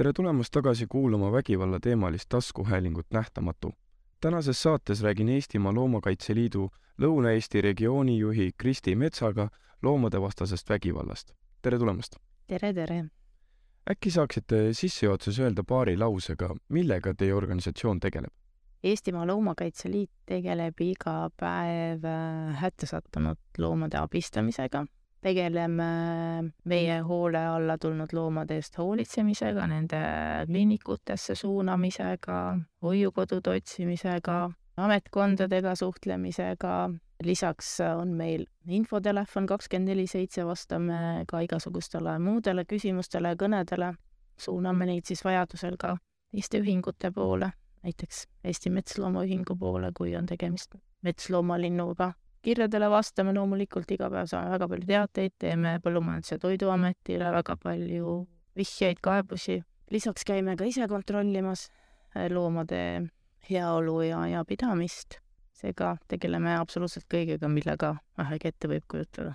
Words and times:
tere 0.00 0.12
tulemast 0.16 0.52
tagasi 0.52 0.86
kuulama 0.86 1.32
vägivallateemalist 1.32 2.28
taskuhäälingut 2.28 3.06
Nähtamatu. 3.10 3.72
tänases 4.20 4.62
saates 4.62 5.02
räägin 5.02 5.28
Eestimaa 5.28 5.74
Loomakaitse 5.74 6.34
Liidu 6.34 6.70
Lõuna-Eesti 7.02 7.60
regiooni 7.62 8.18
juhi 8.18 8.50
Kristi 8.58 8.96
Metsaga 8.96 9.48
loomadevastasest 9.82 10.70
vägivallast. 10.70 11.32
tere 11.62 11.78
tulemast! 11.78 12.16
tere, 12.46 12.72
tere! 12.72 13.04
äkki 13.90 14.10
saaksite 14.10 14.72
sissejuhatuses 14.72 15.38
öelda 15.38 15.62
paari 15.68 15.96
lausega, 15.96 16.54
millega 16.68 17.14
teie 17.14 17.34
organisatsioon 17.34 18.00
tegeleb? 18.00 18.32
Eestimaa 18.84 19.26
Loomakaitse 19.26 19.90
Liit 19.90 20.10
tegeleb 20.26 20.80
iga 20.80 21.30
päev 21.36 22.04
äh, 22.04 22.56
hätta 22.56 22.86
sattunud 22.86 23.36
loomade 23.58 23.98
abistamisega 23.98 24.86
tegeleme 25.20 25.90
meie 26.64 26.96
hoole 27.04 27.42
alla 27.46 27.76
tulnud 27.78 28.12
loomade 28.16 28.56
eest 28.60 28.78
hoolitsemisega, 28.78 29.66
nende 29.70 30.00
kliinikutesse 30.48 31.34
suunamisega, 31.34 32.40
hoiukodude 32.82 33.56
otsimisega, 33.60 34.40
ametkondadega 34.80 35.74
suhtlemisega, 35.76 36.74
lisaks 37.24 37.72
on 37.84 38.14
meil 38.16 38.46
infotelefon 38.66 39.46
kakskümmend 39.46 39.92
neli 39.92 40.06
seitse, 40.08 40.44
vastame 40.48 41.24
ka 41.28 41.42
igasugustele 41.44 42.16
muudele 42.22 42.64
küsimustele 42.68 43.34
ja 43.34 43.40
kõnedele, 43.40 43.92
suuname 44.40 44.88
neid 44.88 45.08
siis 45.08 45.24
vajadusel 45.24 45.76
ka 45.80 45.96
teiste 46.30 46.62
ühingute 46.62 47.10
poole, 47.12 47.50
näiteks 47.84 48.24
Eesti 48.44 48.72
Metsloomaühingu 48.72 49.56
poole, 49.58 49.92
kui 49.96 50.16
on 50.16 50.26
tegemist 50.30 50.78
metsloomalinnuga 51.04 52.12
kirjadele 52.42 52.88
vastame 52.90 53.34
loomulikult 53.36 53.90
iga 53.92 54.08
päev, 54.12 54.28
saame 54.30 54.52
väga 54.54 54.68
palju 54.68 54.86
teateid, 54.88 55.34
teeme 55.38 55.78
Põllumajandus- 55.84 56.32
ja 56.32 56.38
Toiduametile 56.38 57.32
väga 57.32 57.56
palju 57.56 58.26
vihjeid, 58.56 59.00
kaebusi. 59.02 59.62
lisaks 59.90 60.24
käime 60.24 60.56
ka 60.56 60.64
ise 60.64 60.86
kontrollimas 60.88 61.68
eh, 62.14 62.30
loomade 62.30 63.10
heaolu 63.50 64.02
ja, 64.02 64.26
ja 64.26 64.44
pidamist. 64.44 65.18
seega 65.60 65.96
tegeleme 66.08 66.54
absoluutselt 66.56 67.04
kõigega, 67.12 67.48
millega 67.48 67.96
vähegi 68.16 68.48
ette 68.48 68.68
võib 68.68 68.84
kujutada. 68.88 69.34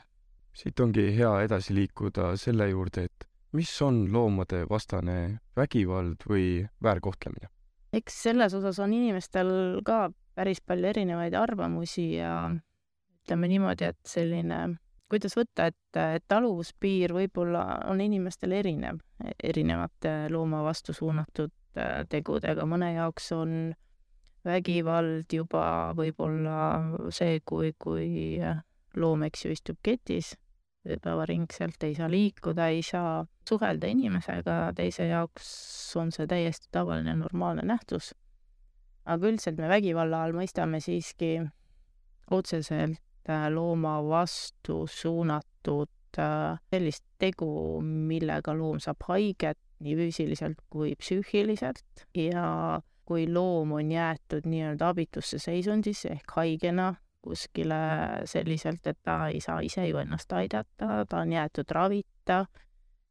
siit 0.53 0.80
ongi 0.80 1.11
hea 1.17 1.42
edasi 1.45 1.76
liikuda 1.76 2.36
selle 2.38 2.70
juurde, 2.70 3.03
et 3.03 3.28
mis 3.53 3.81
on 3.81 4.08
loomade 4.11 4.66
vastane 4.70 5.39
vägivald 5.56 6.26
või 6.30 6.67
väärkohtlemine? 6.83 7.50
eks 7.94 8.23
selles 8.23 8.53
osas 8.53 8.80
on 8.80 8.94
inimestel 8.94 9.81
ka 9.86 10.09
päris 10.36 10.61
palju 10.61 10.89
erinevaid 10.89 11.33
arvamusi 11.33 12.16
ja 12.17 12.52
ütleme 13.26 13.50
niimoodi, 13.50 13.90
et 13.90 13.98
selline, 14.06 14.59
kuidas 15.09 15.34
võtta, 15.38 15.72
et, 15.72 15.98
et 15.98 16.23
taluvuspiir 16.30 17.14
võib-olla 17.16 17.64
on 17.90 18.04
inimestel 18.04 18.54
erinev, 18.54 19.00
erinevate 19.44 20.28
looma 20.30 20.62
vastu 20.66 20.94
suunatud 20.94 21.54
äh, 21.78 22.04
tegudega, 22.09 22.67
mõne 22.70 22.94
jaoks 22.94 23.32
on 23.34 23.73
vägivald 24.45 25.34
juba 25.34 25.94
võib-olla 25.98 26.58
see, 27.09 27.40
kui, 27.42 27.73
kui 27.82 28.38
loom, 28.95 29.23
eks 29.26 29.45
ju, 29.45 29.54
istub 29.56 29.80
ketis 29.82 30.36
ööpäevaringselt, 30.86 31.82
ei 31.82 31.95
saa 31.98 32.12
liikuda, 32.12 32.67
ei 32.70 32.84
saa 32.86 33.23
suhelda 33.50 33.89
inimesega, 33.89 34.60
teise 34.78 35.08
jaoks 35.10 35.48
on 35.98 36.14
see 36.14 36.30
täiesti 36.30 36.70
tavaline 36.72 37.16
normaalne 37.17 37.66
nähtus. 37.66 38.14
aga 39.06 39.28
üldiselt 39.28 39.58
me 39.58 39.70
vägivalla 39.70 40.23
all 40.26 40.38
mõistame 40.38 40.78
siiski 40.82 41.39
otseselt 42.30 43.02
Äh, 43.02 43.05
looma 43.49 43.99
vastu 44.05 44.86
suunatud 44.87 46.19
äh, 46.19 46.59
sellist 46.71 47.05
tegu, 47.19 47.81
millega 47.81 48.53
loom 48.53 48.80
saab 48.80 49.02
haiget 49.08 49.59
nii 49.83 49.95
füüsiliselt 49.99 50.61
kui 50.69 50.93
psüühiliselt. 50.99 52.05
Ja 52.15 52.81
kui 53.05 53.27
loom 53.30 53.75
on 53.77 53.91
jäetud 53.91 54.47
nii-öelda 54.49 54.89
abitusse 54.93 55.39
seisundisse 55.39 56.09
ehk 56.15 56.37
haigena 56.37 56.93
kuskile 57.25 57.75
selliselt, 58.30 58.87
et 58.87 58.97
ta 59.03 59.27
ei 59.27 59.42
saa 59.42 59.59
ise 59.65 59.87
ju 59.87 59.97
ennast 59.97 60.33
aidata, 60.33 61.05
ta 61.09 61.21
on 61.21 61.33
jäetud 61.33 61.71
ravita, 61.73 62.45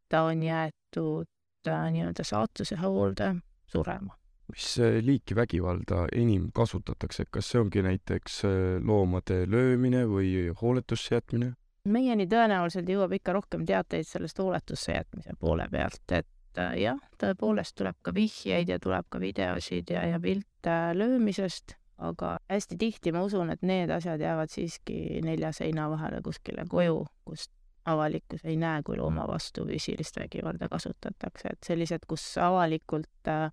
ta 0.08 0.22
on 0.30 0.42
jäetud 0.42 1.30
äh, 1.68 1.88
nii-öelda 1.90 2.26
saatuse 2.26 2.78
hoolde 2.82 3.34
surema 3.66 4.14
mis 4.52 4.78
liiki 5.02 5.36
vägivalda 5.36 6.04
enim 6.12 6.50
kasutatakse, 6.54 7.26
kas 7.30 7.50
see 7.52 7.60
ongi 7.62 7.82
näiteks 7.84 8.40
äh, 8.44 8.54
loomade 8.84 9.44
löömine 9.50 10.04
või 10.10 10.50
hooletusse 10.60 11.16
jätmine? 11.18 11.54
meieni 11.84 12.24
tõenäoliselt 12.28 12.88
jõuab 12.88 13.12
ikka 13.18 13.34
rohkem 13.36 13.64
teateid 13.68 14.08
sellest 14.08 14.38
hooletusse 14.40 14.94
jätmise 14.94 15.34
poole 15.40 15.66
pealt, 15.72 16.04
et 16.12 16.60
äh, 16.60 16.76
jah, 16.80 17.00
tõepoolest 17.20 17.76
tuleb 17.80 17.98
ka 18.02 18.14
vihjeid 18.16 18.72
ja 18.72 18.78
tuleb 18.80 19.08
ka 19.12 19.20
videosid 19.20 19.92
ja, 19.92 20.06
ja 20.08 20.20
pilte 20.20 20.76
löömisest, 20.96 21.76
aga 21.98 22.38
hästi 22.50 22.78
tihti 22.80 23.12
ma 23.12 23.24
usun, 23.24 23.52
et 23.52 23.62
need 23.62 23.92
asjad 23.92 24.20
jäävad 24.20 24.52
siiski 24.52 25.20
nelja 25.24 25.52
seina 25.52 25.90
vahele 25.92 26.22
kuskile 26.24 26.64
koju, 26.68 27.04
kust 27.28 27.52
avalikkus 27.84 28.44
ei 28.44 28.56
näe, 28.56 28.82
kui 28.82 28.96
looma 28.96 29.26
vastu 29.28 29.66
füüsilist 29.68 30.16
vägivalda 30.16 30.68
kasutatakse, 30.72 31.52
et 31.52 31.68
sellised, 31.68 32.06
kus 32.08 32.24
avalikult 32.40 33.28
äh, 33.28 33.50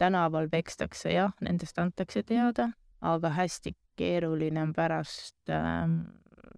tänaval 0.00 0.48
pekstakse, 0.52 1.12
jah, 1.12 1.34
nendest 1.44 1.78
antakse 1.78 2.22
teada, 2.26 2.70
aga 3.00 3.32
hästi 3.36 3.74
keeruline 4.00 4.62
on 4.64 4.74
pärast 4.76 5.52
äh, 5.52 5.84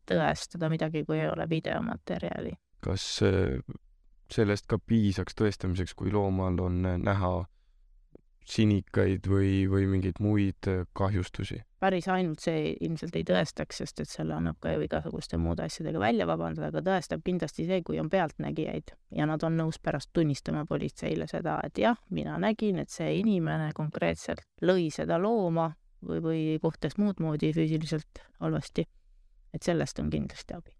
tõestada 0.09 0.71
midagi, 0.71 1.05
kui 1.09 1.21
ei 1.21 1.31
ole 1.31 1.49
videomaterjali. 1.51 2.55
kas 2.83 3.07
äh, 3.27 3.59
sellest 4.33 4.67
ka 4.71 4.79
piisaks 4.79 5.37
tõestamiseks, 5.39 5.95
kui 5.99 6.13
loomal 6.15 6.59
on 6.63 6.83
näha 7.03 7.33
sinikaid 8.49 9.27
või, 9.31 9.67
või 9.71 9.87
mingeid 9.91 10.19
muid 10.23 10.69
äh, 10.71 10.87
kahjustusi? 10.99 11.63
päris 11.83 12.07
ainult 12.09 12.39
see 12.45 12.77
ilmselt 12.87 13.17
ei 13.19 13.25
tõestaks, 13.27 13.81
sest 13.83 14.01
et 14.05 14.11
selle 14.11 14.37
annab 14.37 14.61
ka 14.63 14.71
ju 14.71 14.85
igasuguste 14.85 15.39
muude 15.41 15.65
asjadega 15.67 15.99
välja 15.99 16.29
vabandada, 16.31 16.69
aga 16.71 16.83
tõestab 16.87 17.25
kindlasti 17.27 17.67
see, 17.67 17.81
kui 17.83 17.99
on 17.99 18.11
pealtnägijaid 18.11 18.95
ja 19.19 19.27
nad 19.27 19.43
on 19.43 19.59
nõus 19.59 19.81
pärast 19.83 20.13
tunnistama 20.15 20.63
politseile 20.71 21.27
seda, 21.31 21.59
et 21.67 21.79
jah, 21.83 21.99
mina 22.11 22.37
nägin, 22.39 22.79
et 22.79 22.91
see 22.91 23.17
inimene 23.19 23.73
konkreetselt 23.75 24.47
lõi 24.63 24.91
seda 24.95 25.19
looma 25.19 25.73
või, 26.07 26.23
või 26.23 26.45
kohtles 26.63 26.99
muud 27.03 27.23
moodi 27.23 27.53
füüsiliselt 27.57 28.23
halvasti. 28.41 28.87
et 29.53 29.63
sellest 29.63 29.99
on 29.99 30.11
kindlasti 30.11 30.55
abi. 30.55 30.71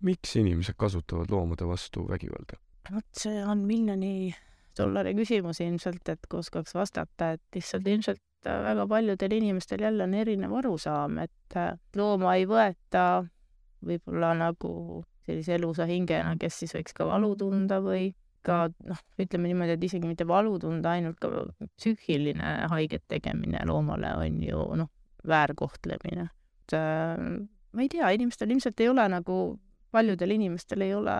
miks 0.00 0.36
inimesed 0.36 0.78
kasutavad 0.78 1.30
loomade 1.30 1.66
vastu 1.66 2.06
vägivalda? 2.08 2.62
vot 2.94 3.10
see 3.16 3.42
on 3.44 3.66
miljoni 3.66 4.34
dollari 4.78 5.14
küsimus 5.18 5.60
ilmselt, 5.64 6.08
et 6.08 6.26
kui 6.30 6.40
oskaks 6.42 6.74
vastata, 6.76 7.32
et 7.36 7.42
lihtsalt 7.56 7.86
ilmselt 7.88 8.48
äh, 8.48 8.58
väga 8.66 8.86
paljudel 8.88 9.36
inimestel 9.38 9.84
jälle 9.84 10.08
on 10.08 10.14
erinev 10.14 10.56
arusaam, 10.62 11.18
et 11.24 11.56
äh, 11.56 11.72
looma 11.96 12.36
ei 12.38 12.46
võeta 12.50 13.24
võib-olla 13.82 14.32
nagu 14.38 15.02
sellise 15.26 15.56
elusa 15.56 15.86
hingena, 15.86 16.34
kes 16.40 16.62
siis 16.62 16.74
võiks 16.76 16.94
ka 16.96 17.06
valu 17.06 17.34
tunda 17.38 17.78
või 17.82 18.10
ka 18.42 18.66
noh, 18.88 19.00
ütleme 19.22 19.50
niimoodi, 19.50 19.76
et 19.76 19.84
isegi 19.86 20.08
mitte 20.08 20.26
valu 20.26 20.56
tunda, 20.62 20.96
ainult 20.96 21.20
ka 21.22 21.30
psüühiline 21.76 22.54
haiget 22.72 23.04
tegemine 23.10 23.62
loomale 23.68 24.16
on 24.18 24.40
ju 24.42 24.64
noh, 24.80 24.90
väärkohtlemine. 25.28 26.28
et 26.64 26.74
äh, 26.78 27.26
ma 27.72 27.84
ei 27.84 27.92
tea, 27.92 28.10
inimestel 28.16 28.50
ilmselt 28.50 28.80
ei 28.80 28.90
ole 28.90 29.06
nagu, 29.08 29.36
paljudel 29.94 30.34
inimestel 30.34 30.82
ei 30.86 30.94
ole 30.94 31.14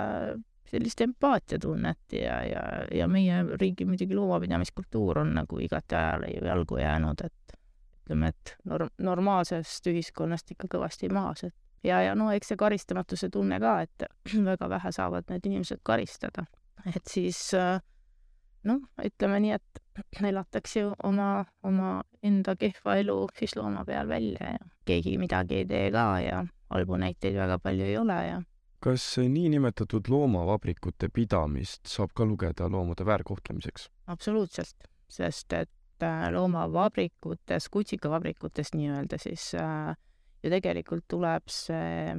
sellist 0.72 1.00
empaatiatunnet 1.04 2.16
ja, 2.16 2.38
ja, 2.48 2.62
ja 2.94 3.08
meie 3.08 3.42
riigi 3.60 3.84
muidugi 3.84 4.16
loomapidamiskultuur 4.16 5.20
on 5.24 5.34
nagu 5.36 5.60
igati 5.60 5.98
ajale 5.98 6.32
ju 6.32 6.46
jalgu 6.48 6.78
jäänud, 6.80 7.24
et 7.26 7.56
ütleme, 8.02 8.32
et 8.32 8.54
norm-, 8.68 8.94
normaalsest 8.98 9.86
ühiskonnast 9.92 10.54
ikka 10.54 10.70
kõvasti 10.76 11.12
maas, 11.12 11.44
et 11.44 11.54
ja, 11.84 12.00
ja 12.02 12.16
no 12.18 12.30
eks 12.32 12.52
see 12.52 12.60
karistamatuse 12.60 13.28
tunne 13.32 13.60
ka, 13.62 13.76
et 13.86 14.06
väga 14.50 14.68
vähe 14.72 14.92
saavad 14.94 15.28
need 15.30 15.48
inimesed 15.50 15.82
karistada. 15.84 16.46
et 16.86 17.04
siis 17.08 17.50
noh, 17.52 18.80
ütleme 19.04 19.40
nii, 19.44 19.58
et 19.58 19.82
elatakse 20.32 20.86
ju 20.86 20.94
oma, 21.04 21.44
oma 21.62 21.98
enda 22.22 22.56
kehva 22.56 22.96
elu 23.02 23.18
siis 23.38 23.56
looma 23.58 23.84
peal 23.84 24.08
välja 24.08 24.56
ja 24.56 24.70
keegi 24.88 25.18
midagi 25.18 25.62
ei 25.62 25.68
tee 25.68 25.90
ka 25.94 26.06
ja 26.22 26.40
halbu 26.72 26.96
näiteid 27.02 27.36
väga 27.36 27.58
palju 27.62 27.84
ei 27.84 27.98
ole 27.98 28.18
ja 28.26 28.40
kas 28.82 29.04
niinimetatud 29.18 30.08
loomavabrikute 30.10 31.08
pidamist 31.14 31.86
saab 31.86 32.14
ka 32.16 32.26
lugeda 32.26 32.68
loomade 32.70 33.06
väärkohtlemiseks? 33.06 33.88
absoluutselt, 34.06 34.88
sest 35.08 35.52
et 35.52 36.02
äh, 36.02 36.28
loomavabrikutes, 36.34 37.68
kutsikavabrikutes 37.70 38.74
nii-öelda 38.74 39.18
siis 39.22 39.52
äh, 39.54 39.94
ju 40.42 40.50
tegelikult 40.50 41.06
tuleb 41.08 41.50
see 41.52 42.16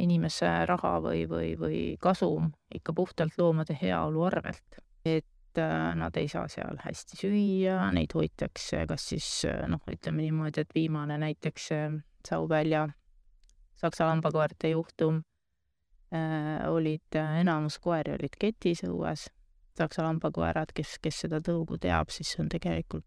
inimese 0.00 0.50
raha 0.66 0.96
või, 1.04 1.24
või, 1.30 1.54
või 1.58 1.80
kasum 2.00 2.50
ikka 2.74 2.94
puhtalt 2.96 3.38
loomade 3.38 3.76
heaolu 3.82 4.26
arvelt. 4.26 4.80
et 5.04 5.58
äh, 5.58 5.94
nad 5.96 6.16
ei 6.16 6.28
saa 6.28 6.48
seal 6.48 6.82
hästi 6.84 7.22
süüa, 7.22 7.90
neid 7.94 8.14
hoitakse 8.14 8.86
kas 8.90 9.08
siis 9.14 9.28
äh, 9.48 9.66
noh, 9.68 9.82
ütleme 9.90 10.26
niimoodi, 10.26 10.66
et 10.66 10.74
viimane 10.74 11.18
näiteks 11.18 11.70
Sauvälja 12.28 12.88
saksa 13.80 14.06
lambakoerte 14.10 14.68
juhtum 14.74 15.22
olid, 16.68 17.06
äh, 17.16 17.40
enamus 17.40 17.78
koeri 17.82 18.14
olid 18.16 18.34
ketis 18.40 18.84
õues, 18.88 19.28
saksa 19.78 20.04
lambakoerad, 20.06 20.72
kes, 20.74 20.98
kes 21.02 21.24
seda 21.26 21.40
tõugu 21.44 21.78
teab, 21.80 22.10
siis 22.10 22.32
see 22.34 22.42
on 22.44 22.50
tegelikult 22.52 23.06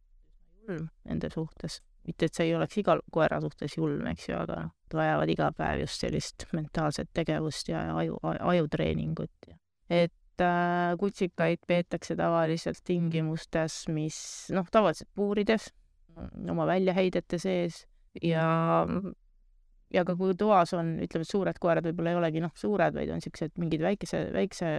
julm 0.63 0.88
nende 1.03 1.29
suhtes. 1.33 1.81
mitte, 2.07 2.27
et 2.27 2.35
see 2.35 2.50
ei 2.50 2.55
oleks 2.55 2.77
iga 2.81 2.97
koera 3.11 3.39
suhtes 3.44 3.77
julm, 3.77 4.07
eks 4.11 4.27
ju, 4.27 4.35
aga 4.35 4.57
noh, 4.65 4.71
vajavad 4.94 5.29
iga 5.31 5.51
päev 5.55 5.85
just 5.85 6.03
sellist 6.03 6.45
mentaalset 6.51 7.09
tegevust 7.15 7.69
ja 7.71 7.85
aju, 7.95 8.17
ajutreeningut 8.23 9.47
ja 9.47 9.55
et 9.89 10.41
äh, 10.41 10.97
kutsikaid 11.00 11.63
peetakse 11.67 12.15
tavaliselt 12.15 12.81
tingimustes, 12.83 13.83
mis 13.94 14.17
noh, 14.55 14.67
tavaliselt 14.71 15.09
puurides, 15.15 15.69
oma 16.50 16.67
väljaheidete 16.69 17.39
sees 17.41 17.83
ja 18.21 18.45
ja 19.93 20.03
ka 20.07 20.15
kui 20.17 20.33
toas 20.37 20.73
on, 20.77 20.95
ütleme, 21.03 21.27
suured 21.27 21.59
koerad 21.61 21.85
võib-olla 21.87 22.13
ei 22.13 22.19
olegi 22.19 22.43
noh, 22.43 22.53
suured, 22.57 22.95
vaid 22.97 23.11
on 23.13 23.21
niisugused 23.21 23.55
mingid 23.61 23.83
väikese, 23.85 24.25
väikse 24.33 24.73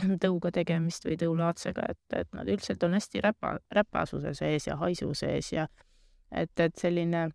tõuga 0.24 0.52
tegemist 0.54 1.06
või 1.08 1.18
tõulaadsega, 1.20 1.90
et, 1.94 2.00
et 2.22 2.32
nad 2.36 2.48
üldiselt 2.48 2.82
on 2.86 2.96
hästi 2.96 3.24
räpa, 3.26 3.56
räpasuse 3.74 4.34
sees 4.38 4.70
ja 4.70 4.78
haisu 4.80 5.12
sees 5.18 5.52
ja 5.52 5.66
et, 6.30 6.52
et 6.60 6.78
selline, 6.78 7.26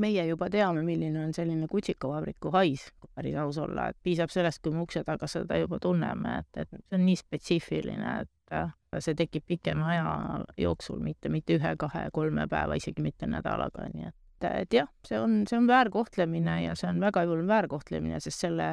meie 0.00 0.24
juba 0.28 0.48
teame, 0.52 0.82
milline 0.86 1.26
on 1.26 1.34
selline 1.36 1.68
kutsikavabriku 1.70 2.52
hais, 2.54 2.88
kui 3.00 3.12
päris 3.14 3.36
aus 3.42 3.58
olla, 3.60 3.90
et 3.90 3.98
piisab 4.02 4.32
sellest, 4.32 4.62
kui 4.64 4.74
me 4.74 4.84
ukse 4.86 5.04
taga 5.04 5.28
seda 5.28 5.58
juba 5.60 5.80
tunneme, 5.82 6.40
et, 6.40 6.64
et 6.64 6.76
see 6.78 6.98
on 6.98 7.04
nii 7.04 7.20
spetsiifiline, 7.20 8.16
et 8.24 8.56
äh, 8.56 8.72
see 8.98 9.18
tekib 9.18 9.44
pikema 9.50 9.92
aja 9.92 10.16
jooksul, 10.58 11.02
mitte, 11.04 11.28
mitte 11.28 11.58
ühe-kahe-kolme 11.58 12.48
päeva, 12.50 12.80
isegi 12.80 13.04
mitte 13.04 13.28
nädalaga, 13.30 13.90
nii 13.92 14.08
et 14.08 14.16
et 14.44 14.74
jah, 14.74 14.88
see 15.06 15.18
on, 15.20 15.42
see 15.48 15.58
on 15.58 15.66
väärkohtlemine 15.68 16.60
ja 16.64 16.76
see 16.78 16.88
on 16.90 17.00
väga 17.02 17.24
julm 17.28 17.48
väärkohtlemine, 17.50 18.20
sest 18.20 18.46
selle, 18.46 18.70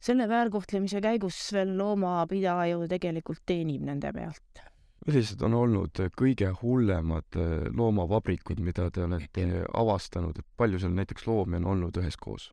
selle 0.00 0.28
väärkohtlemise 0.28 1.00
käigus 1.04 1.38
veel 1.56 1.76
loomapidaja 1.78 2.70
ju 2.74 2.88
tegelikult 2.90 3.42
teenib 3.46 3.86
nende 3.88 4.12
pealt. 4.12 4.64
millised 5.06 5.42
on 5.42 5.54
olnud 5.56 6.00
kõige 6.16 6.50
hullemad 6.62 7.40
eh, 7.40 7.68
loomavabrikud, 7.72 8.60
mida 8.60 8.90
te 8.90 9.04
olete 9.06 9.46
avastanud, 9.82 10.38
et 10.38 10.56
palju 10.56 10.82
seal 10.82 10.96
näiteks 10.96 11.26
loomi 11.26 11.62
on 11.62 11.70
olnud 11.74 12.02
üheskoos? 12.02 12.50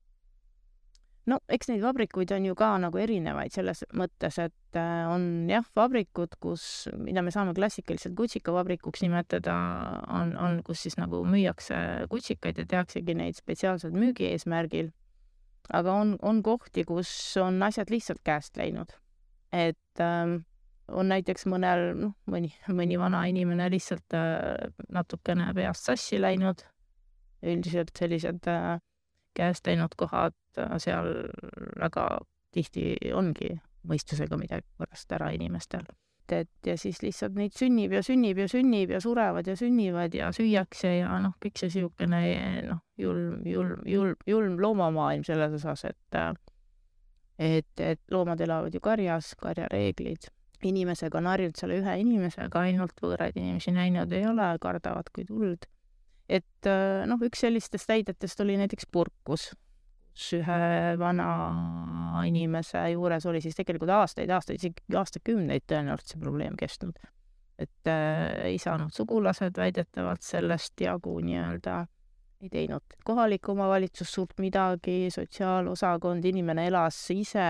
No 1.27 1.39
eks 1.51 1.69
neid 1.71 1.83
vabrikuid 1.83 2.31
on 2.35 2.45
ju 2.47 2.55
ka 2.57 2.69
nagu 2.81 2.99
erinevaid 3.01 3.53
selles 3.53 3.83
mõttes, 3.97 4.39
et 4.41 4.79
äh, 4.79 5.07
on 5.11 5.47
jah, 5.51 5.65
vabrikud, 5.77 6.37
kus, 6.43 6.87
mida 6.95 7.23
me 7.25 7.33
saame 7.35 7.55
klassikaliselt 7.57 8.15
kutsikavabrikuks 8.17 9.03
nimetada, 9.03 9.55
on, 10.13 10.33
on, 10.39 10.61
kus 10.67 10.85
siis 10.85 10.97
nagu 10.99 11.23
müüakse 11.27 12.07
kutsikaid 12.11 12.61
ja 12.63 12.67
tehaksegi 12.75 13.17
neid 13.17 13.39
spetsiaalselt 13.39 13.97
müügi 13.97 14.31
eesmärgil. 14.31 14.93
aga 15.67 15.93
on, 15.99 16.15
on 16.23 16.43
kohti, 16.43 16.85
kus 16.87 17.09
on 17.43 17.59
asjad 17.63 17.91
lihtsalt 17.91 18.23
käest 18.23 18.57
läinud. 18.57 18.95
et 19.51 19.99
ähm, 20.03 20.39
on 20.87 21.09
näiteks 21.11 21.47
mõnel, 21.51 21.91
noh, 21.99 22.15
mõni, 22.31 22.53
mõni 22.71 22.99
vana 22.99 23.25
inimene 23.27 23.69
lihtsalt 23.71 24.15
äh, 24.15 24.71
natukene 24.89 25.51
peast 25.55 25.91
sassi 25.91 26.21
läinud. 26.21 26.63
üldiselt 27.43 27.91
sellised 27.93 28.47
äh, 28.49 28.79
käest 29.37 29.67
läinud 29.67 29.95
kohad, 29.97 30.35
äh, 30.57 30.75
seal 30.81 31.13
väga 31.79 32.07
tihti 32.55 32.95
ongi 33.13 33.53
mõistusega 33.87 34.37
midagi 34.39 34.67
korrast 34.77 35.11
ära 35.15 35.31
inimestel. 35.35 35.85
et 36.27 36.67
ja 36.67 36.73
siis 36.75 36.97
lihtsalt 36.99 37.37
neid 37.39 37.53
sünnib 37.55 37.93
ja 37.95 38.01
sünnib 38.03 38.41
ja 38.41 38.49
sünnib 38.51 38.89
ja 38.91 38.99
surevad 38.99 39.47
ja 39.47 39.53
sünnivad 39.55 40.13
ja 40.13 40.27
süüakse 40.35 40.89
ja 40.97 41.13
noh, 41.23 41.37
kõik 41.39 41.55
see 41.55 41.69
niisugune 41.69 42.19
noh, 42.67 42.81
julm, 42.99 43.45
julm, 43.47 43.85
julm, 43.87 44.17
julm 44.27 44.57
loomamaailm 44.59 45.23
selles 45.23 45.55
osas, 45.55 45.85
et 45.87 46.19
et, 47.39 47.79
et 47.79 48.01
loomad 48.11 48.41
elavad 48.41 48.73
ju 48.73 48.81
karjas, 48.83 49.35
karjareeglid. 49.39 50.27
inimesega 50.63 51.17
on 51.17 51.27
harjunud 51.31 51.55
selle 51.55 51.79
ühe 51.79 51.95
inimesega, 52.01 52.59
ainult 52.59 52.99
võõraid 53.01 53.35
inimesi 53.37 53.71
näinud 53.71 54.11
ei 54.11 54.25
ole, 54.27 54.49
kardavad 54.59 55.07
kui 55.13 55.23
tuld 55.23 55.67
et 56.29 56.69
äh, 56.69 57.05
noh, 57.07 57.21
üks 57.23 57.43
sellistest 57.45 57.89
näidetest 57.91 58.41
oli 58.43 58.57
näiteks 58.59 58.89
purkus, 58.91 59.49
kus 60.11 60.31
ühe 60.39 60.61
vana 60.99 61.27
inimese 62.27 62.81
juures 62.93 63.27
oli 63.29 63.41
siis 63.43 63.55
tegelikult 63.55 63.93
aastaid, 63.95 64.31
aastaid, 64.33 64.59
isegi 64.59 64.97
aastakümneid 64.97 65.67
tõenäoliselt 65.69 66.15
see 66.15 66.23
probleem 66.23 66.57
kestnud. 66.59 66.97
et 67.57 67.89
äh, 67.89 68.51
ei 68.51 68.57
saanud 68.61 68.93
sugulased 68.93 69.57
väidetavalt 69.57 70.21
sellest 70.21 70.77
jagu 70.81 71.15
nii-öelda, 71.25 71.79
ei 72.43 72.51
teinud 72.53 72.99
kohalik 73.05 73.49
omavalitsus 73.49 74.11
suurt 74.13 74.37
midagi, 74.37 75.07
sotsiaalosakond, 75.09 76.25
inimene 76.25 76.67
elas 76.69 76.99
ise 77.09 77.47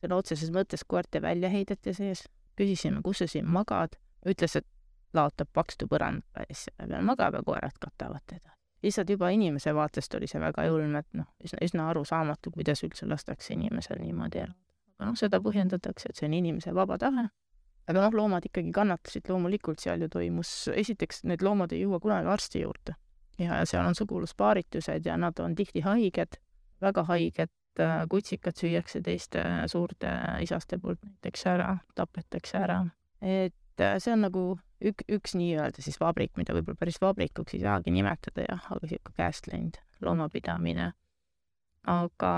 sõna 0.00 0.18
otseses 0.20 0.50
mõttes 0.54 0.84
koerte 0.88 1.20
väljaheidete 1.22 1.94
sees, 1.94 2.24
küsisime, 2.58 3.02
kus 3.04 3.22
sa 3.22 3.28
siin 3.30 3.48
magad, 3.48 3.96
ütles, 4.26 4.56
et 4.56 4.66
laotab 5.14 5.50
paksu 5.52 5.88
põranda 5.90 6.44
ja 6.44 6.48
siis 6.50 6.68
selle 6.68 6.88
peal 6.92 7.04
magab 7.06 7.34
ja 7.34 7.42
koerad 7.46 7.76
katavad 7.80 8.24
teda. 8.26 8.54
lihtsalt 8.82 9.10
juba 9.10 9.30
inimese 9.30 9.74
vaatest 9.74 10.14
oli 10.14 10.26
see 10.30 10.40
väga 10.40 10.64
julm, 10.64 10.96
et 10.96 11.08
noh, 11.12 11.28
üsna, 11.44 11.58
üsna 11.62 11.90
arusaamatu, 11.90 12.50
kuidas 12.50 12.84
üldse 12.86 13.08
lastakse 13.08 13.54
inimesel 13.54 14.00
niimoodi 14.00 14.44
elada. 14.44 14.58
aga 14.98 15.10
noh, 15.10 15.18
seda 15.18 15.40
põhjendatakse, 15.40 16.10
et 16.10 16.16
see 16.16 16.28
on 16.28 16.34
inimese 16.34 16.74
vaba 16.74 16.98
tahe. 16.98 17.28
aga 17.88 18.06
noh, 18.06 18.16
loomad 18.22 18.46
ikkagi 18.46 18.72
kannatasid 18.72 19.28
loomulikult, 19.28 19.80
seal 19.80 20.00
ju 20.00 20.08
toimus, 20.08 20.68
esiteks 20.74 21.24
need 21.24 21.42
loomad 21.42 21.72
ei 21.72 21.84
jõua 21.84 22.00
kunagi 22.00 22.28
arsti 22.30 22.66
juurde 22.66 22.96
ja 23.44 23.64
seal 23.66 23.86
on 23.86 23.94
suguluspaaritused 23.94 25.06
ja 25.06 25.16
nad 25.16 25.38
on 25.38 25.54
tihti 25.54 25.80
haiged, 25.80 26.36
väga 26.80 27.04
haiged, 27.08 27.52
äh, 27.80 28.02
kutsikad 28.10 28.56
süüakse 28.56 29.02
teiste 29.02 29.44
suurte 29.66 30.12
isaste 30.44 30.78
poolt 30.78 31.02
näiteks 31.04 31.46
ära, 31.46 31.76
tapetakse 31.94 32.58
ära. 32.58 32.84
et 33.20 33.80
äh, 33.80 33.98
see 33.98 34.12
on 34.12 34.26
nagu 34.28 34.44
ük-, 34.84 35.04
üks 35.08 35.34
nii-öelda 35.38 35.82
siis 35.84 35.98
vabrik, 36.00 36.32
mida 36.40 36.54
võib-olla 36.56 36.80
päris 36.80 37.00
vabrikuks 37.02 37.56
ei 37.56 37.62
saagi 37.64 37.92
nimetada 37.94 38.46
jah, 38.46 38.66
aga 38.72 38.86
niisugune 38.86 39.16
käest 39.18 39.50
läinud 39.50 39.78
loomapidamine. 40.04 40.92
aga 41.90 42.32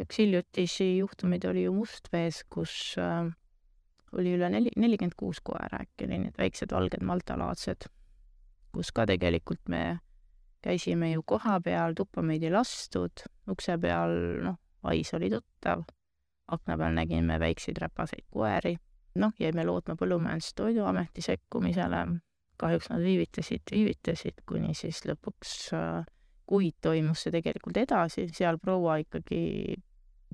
üks 0.00 0.18
hiljutisi 0.22 0.96
juhtumeid 0.98 1.44
oli 1.46 1.66
ju 1.66 1.74
Mustvees, 1.74 2.42
kus 2.50 2.74
äh, 2.98 3.30
oli 4.12 4.34
üle 4.36 4.50
neli, 4.50 4.72
nelikümmend 4.76 5.16
kuus 5.18 5.42
koera 5.44 5.82
äkki 5.84 6.08
oli 6.08 6.24
need 6.26 6.38
väiksed 6.38 6.72
valged 6.74 7.02
maltalaadsed, 7.06 7.86
kus 8.74 8.90
ka 8.94 9.06
tegelikult 9.10 9.62
me 9.68 10.00
käisime 10.64 11.12
ju 11.12 11.22
kohapeal, 11.26 11.94
tuppa 11.96 12.22
meid 12.22 12.42
ei 12.44 12.52
lastud, 12.52 13.24
ukse 13.48 13.78
peal, 13.80 14.12
noh, 14.44 14.58
hais 14.84 15.14
oli 15.16 15.30
tuttav, 15.32 15.86
akna 16.52 16.76
peal 16.76 16.94
nägime 16.98 17.38
väikseid 17.40 17.78
räpaseid 17.80 18.26
koeri 18.34 18.76
noh, 19.14 19.32
jäime 19.40 19.64
lootma 19.66 19.96
Põllumajandus- 19.98 20.52
ja 20.52 20.62
Toiduameti 20.62 21.22
sekkumisele, 21.24 22.06
kahjuks 22.60 22.90
nad 22.92 23.02
viivitasid, 23.02 23.62
viivitasid, 23.72 24.42
kuni 24.46 24.74
siis 24.74 25.02
lõpuks 25.08 25.72
äh, 25.74 26.04
kuid 26.50 26.76
toimus 26.82 27.24
see 27.24 27.34
tegelikult 27.34 27.78
edasi, 27.78 28.26
seal 28.34 28.58
proua 28.58 28.98
ikkagi 29.04 29.40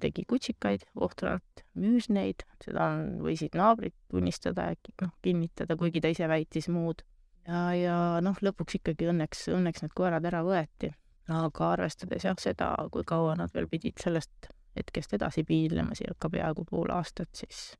tegi 0.00 0.24
kutsikaid 0.28 0.84
ohtralt, 1.00 1.64
müüs 1.80 2.10
neid, 2.12 2.44
seda 2.64 2.88
võisid 3.24 3.56
naabrid 3.56 3.94
tunnistada 4.12 4.70
ja 4.70 4.76
noh, 5.02 5.12
kinnitada, 5.24 5.76
kuigi 5.80 6.02
ta 6.04 6.12
ise 6.12 6.28
väitis 6.28 6.68
muud. 6.72 7.04
ja, 7.48 7.62
ja 7.76 7.96
noh, 8.24 8.36
lõpuks 8.44 8.80
ikkagi 8.80 9.08
õnneks, 9.12 9.46
õnneks 9.56 9.84
need 9.84 9.96
koerad 9.96 10.24
ära 10.28 10.42
võeti. 10.44 10.92
aga 11.32 11.70
arvestades 11.72 12.24
jah 12.24 12.36
seda, 12.38 12.74
kui 12.92 13.02
kaua 13.04 13.34
nad 13.34 13.50
veel 13.54 13.66
pidid 13.68 13.98
sellest 13.98 14.50
hetkest 14.76 15.16
edasi 15.16 15.42
piinlema, 15.44 15.96
circa 15.96 16.28
peaaegu 16.30 16.64
pool 16.68 16.92
aastat, 16.92 17.32
siis 17.34 17.72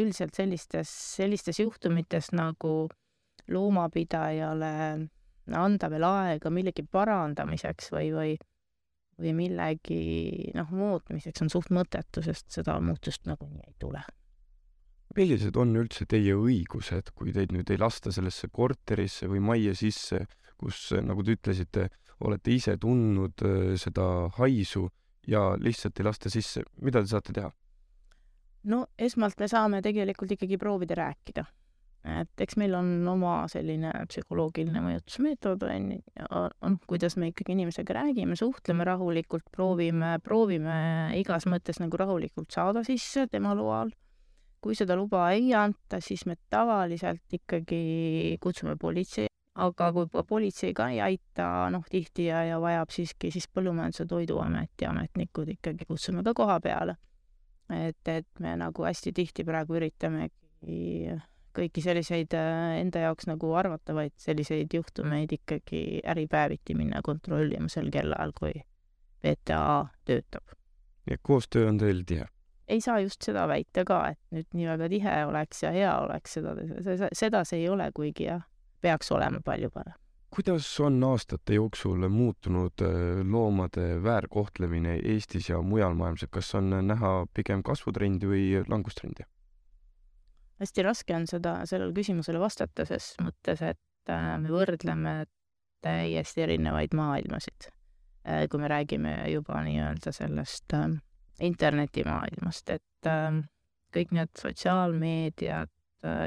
üldiselt 0.00 0.34
sellistes, 0.36 0.90
sellistes 1.16 1.60
juhtumites 1.60 2.32
nagu 2.34 2.88
loomapidajale 3.52 4.72
anda 5.52 5.90
veel 5.92 6.06
aega 6.08 6.50
millegi 6.52 6.84
parandamiseks 6.88 7.90
või, 7.92 8.10
või, 8.14 8.34
või 9.20 9.32
millegi 9.36 10.50
noh, 10.56 10.70
muutmiseks 10.72 11.44
on 11.44 11.52
suht 11.52 11.72
mõttetu, 11.74 12.22
sest 12.24 12.48
seda 12.54 12.78
muutust 12.80 13.28
nagunii 13.28 13.64
ei 13.66 13.74
tule. 13.78 14.02
millised 15.14 15.56
on 15.56 15.76
üldse 15.76 16.06
teie 16.10 16.34
õigused, 16.34 17.12
kui 17.14 17.32
teid 17.32 17.52
nüüd 17.52 17.70
ei 17.70 17.78
lasta 17.78 18.10
sellesse 18.12 18.48
korterisse 18.50 19.28
või 19.30 19.40
majja 19.40 19.74
sisse, 19.78 20.24
kus, 20.58 20.90
nagu 21.02 21.22
te 21.22 21.36
ütlesite, 21.36 21.88
olete 22.24 22.50
ise 22.50 22.76
tundnud 22.80 23.44
äh, 23.44 23.74
seda 23.78 24.30
haisu 24.38 24.88
ja 25.26 25.54
lihtsalt 25.60 26.00
ei 26.00 26.08
lasta 26.08 26.30
sisse, 26.30 26.64
mida 26.80 27.02
te 27.02 27.12
saate 27.12 27.34
teha? 27.36 27.52
No 28.70 28.86
esmalt 28.98 29.40
me 29.40 29.48
saame 29.50 29.82
tegelikult 29.84 30.34
ikkagi 30.36 30.58
proovida 30.60 30.96
rääkida. 30.98 31.44
et 32.04 32.40
eks 32.44 32.58
meil 32.60 32.74
on 32.76 32.88
oma 33.08 33.46
selline 33.48 33.88
psühholoogiline 34.10 34.80
mõjutusmeetod, 34.84 35.62
on 35.64 35.86
ju, 35.94 36.00
on, 36.60 36.74
kuidas 36.84 37.16
me 37.16 37.30
ikkagi 37.30 37.54
inimesega 37.54 37.96
räägime, 37.96 38.36
suhtleme 38.36 38.84
rahulikult, 38.84 39.46
proovime, 39.52 40.18
proovime 40.24 40.74
igas 41.16 41.46
mõttes 41.48 41.80
nagu 41.80 41.96
rahulikult 41.96 42.52
saada 42.52 42.82
sisse 42.84 43.24
tema 43.32 43.54
loal. 43.56 43.94
kui 44.64 44.76
seda 44.76 44.96
luba 44.96 45.26
ei 45.36 45.50
anta, 45.52 45.98
siis 46.00 46.22
me 46.24 46.36
tavaliselt 46.50 47.32
ikkagi 47.36 48.36
kutsume 48.40 48.76
politsei, 48.80 49.26
aga 49.60 49.90
kui 49.92 50.22
politsei 50.28 50.72
ka 50.76 50.88
ei 50.92 51.02
aita, 51.04 51.68
noh, 51.72 51.84
tihti 51.90 52.30
ja, 52.30 52.44
ja 52.48 52.60
vajab 52.60 52.92
siiski, 52.92 53.30
siis 53.30 53.48
Põllumajandus- 53.48 54.00
ja 54.00 54.06
Toiduameti 54.08 54.88
ametnikud 54.88 55.52
ikkagi 55.56 55.84
kutsume 55.88 56.24
ka 56.24 56.32
koha 56.36 56.60
peale 56.60 56.96
et, 57.72 58.08
et 58.08 58.26
me 58.40 58.56
nagu 58.60 58.84
hästi 58.84 59.12
tihti 59.16 59.44
praegu 59.44 59.78
üritame 59.78 60.28
kõiki, 61.54 61.82
selliseid 61.84 62.34
äh, 62.36 62.80
enda 62.80 63.04
jaoks 63.06 63.28
nagu 63.30 63.52
arvatavaid 63.56 64.14
selliseid 64.20 64.74
juhtumeid 64.74 65.32
ikkagi 65.38 66.02
äripäeviti 66.10 66.76
minna 66.78 67.02
kontrollima 67.04 67.70
sel 67.72 67.90
kellaajal, 67.94 68.34
kui 68.36 68.54
VTA 69.24 69.86
töötab. 70.04 70.56
et 71.10 71.20
koostöö 71.22 71.68
on 71.68 71.78
teil 71.78 72.04
tihe? 72.06 72.26
ei 72.68 72.80
saa 72.80 73.00
just 73.00 73.22
seda 73.22 73.48
väita 73.48 73.84
ka, 73.84 74.00
et 74.14 74.20
nüüd 74.30 74.48
nii 74.52 74.70
väga 74.72 74.88
tihe 74.88 75.18
oleks 75.28 75.62
ja 75.62 75.72
hea 75.72 75.98
oleks, 76.00 76.38
seda, 76.38 76.56
seda 77.12 77.44
see 77.44 77.60
ei 77.60 77.68
ole, 77.68 77.90
kuigi 77.94 78.30
jah, 78.30 78.46
peaks 78.80 79.12
olema 79.12 79.40
palju 79.44 79.70
parem 79.70 80.03
kuidas 80.34 80.80
on 80.80 81.04
aastate 81.04 81.54
jooksul 81.54 82.08
muutunud 82.08 82.82
äh, 82.82 83.20
loomade 83.30 84.02
väärkohtlemine 84.02 84.96
Eestis 85.04 85.48
ja 85.48 85.60
mujal 85.62 85.94
maailmas, 85.94 86.24
et 86.26 86.32
kas 86.34 86.54
on 86.58 86.72
näha 86.88 87.12
pigem 87.34 87.62
kasvutrendi 87.62 88.26
või 88.26 88.44
langustrendi? 88.68 89.28
hästi 90.58 90.82
raske 90.86 91.14
on 91.16 91.26
seda, 91.26 91.54
sellele 91.66 91.92
küsimusele 91.94 92.38
vastata, 92.40 92.86
ses 92.88 93.12
mõttes, 93.22 93.62
et 93.62 94.10
äh, 94.10 94.34
me 94.40 94.50
võrdleme 94.50 95.14
täiesti 95.84 96.44
erinevaid 96.46 96.94
maailmasid. 96.96 97.68
Äh, 98.26 98.46
kui 98.50 98.62
me 98.62 98.70
räägime 98.70 99.16
juba 99.30 99.60
nii-öelda 99.66 100.14
sellest 100.14 100.74
internetimaailmast, 101.42 102.70
et 102.70 103.10
kõik 103.94 104.14
need 104.14 104.30
sotsiaalmeediad 104.38 105.70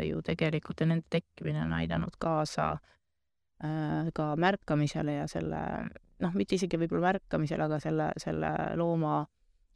ju 0.04 0.20
tegelikult 0.26 0.82
ja 0.82 0.88
nende 0.90 1.08
tekkimine 1.10 1.62
on 1.64 1.74
aidanud 1.78 2.16
kaasa 2.20 2.72
äh, 2.76 2.97
ka 4.14 4.36
märkamisele 4.38 5.14
ja 5.16 5.28
selle, 5.28 5.60
noh, 6.22 6.34
mitte 6.38 6.56
isegi 6.56 6.78
võib-olla 6.78 7.14
märkamisele, 7.14 7.66
aga 7.66 7.80
selle, 7.82 8.12
selle 8.22 8.52
looma 8.78 9.24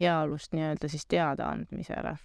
heaolust 0.01 0.53
nii-öelda 0.53 0.89
siis 0.89 1.05
teadaandmisele. 1.09 2.15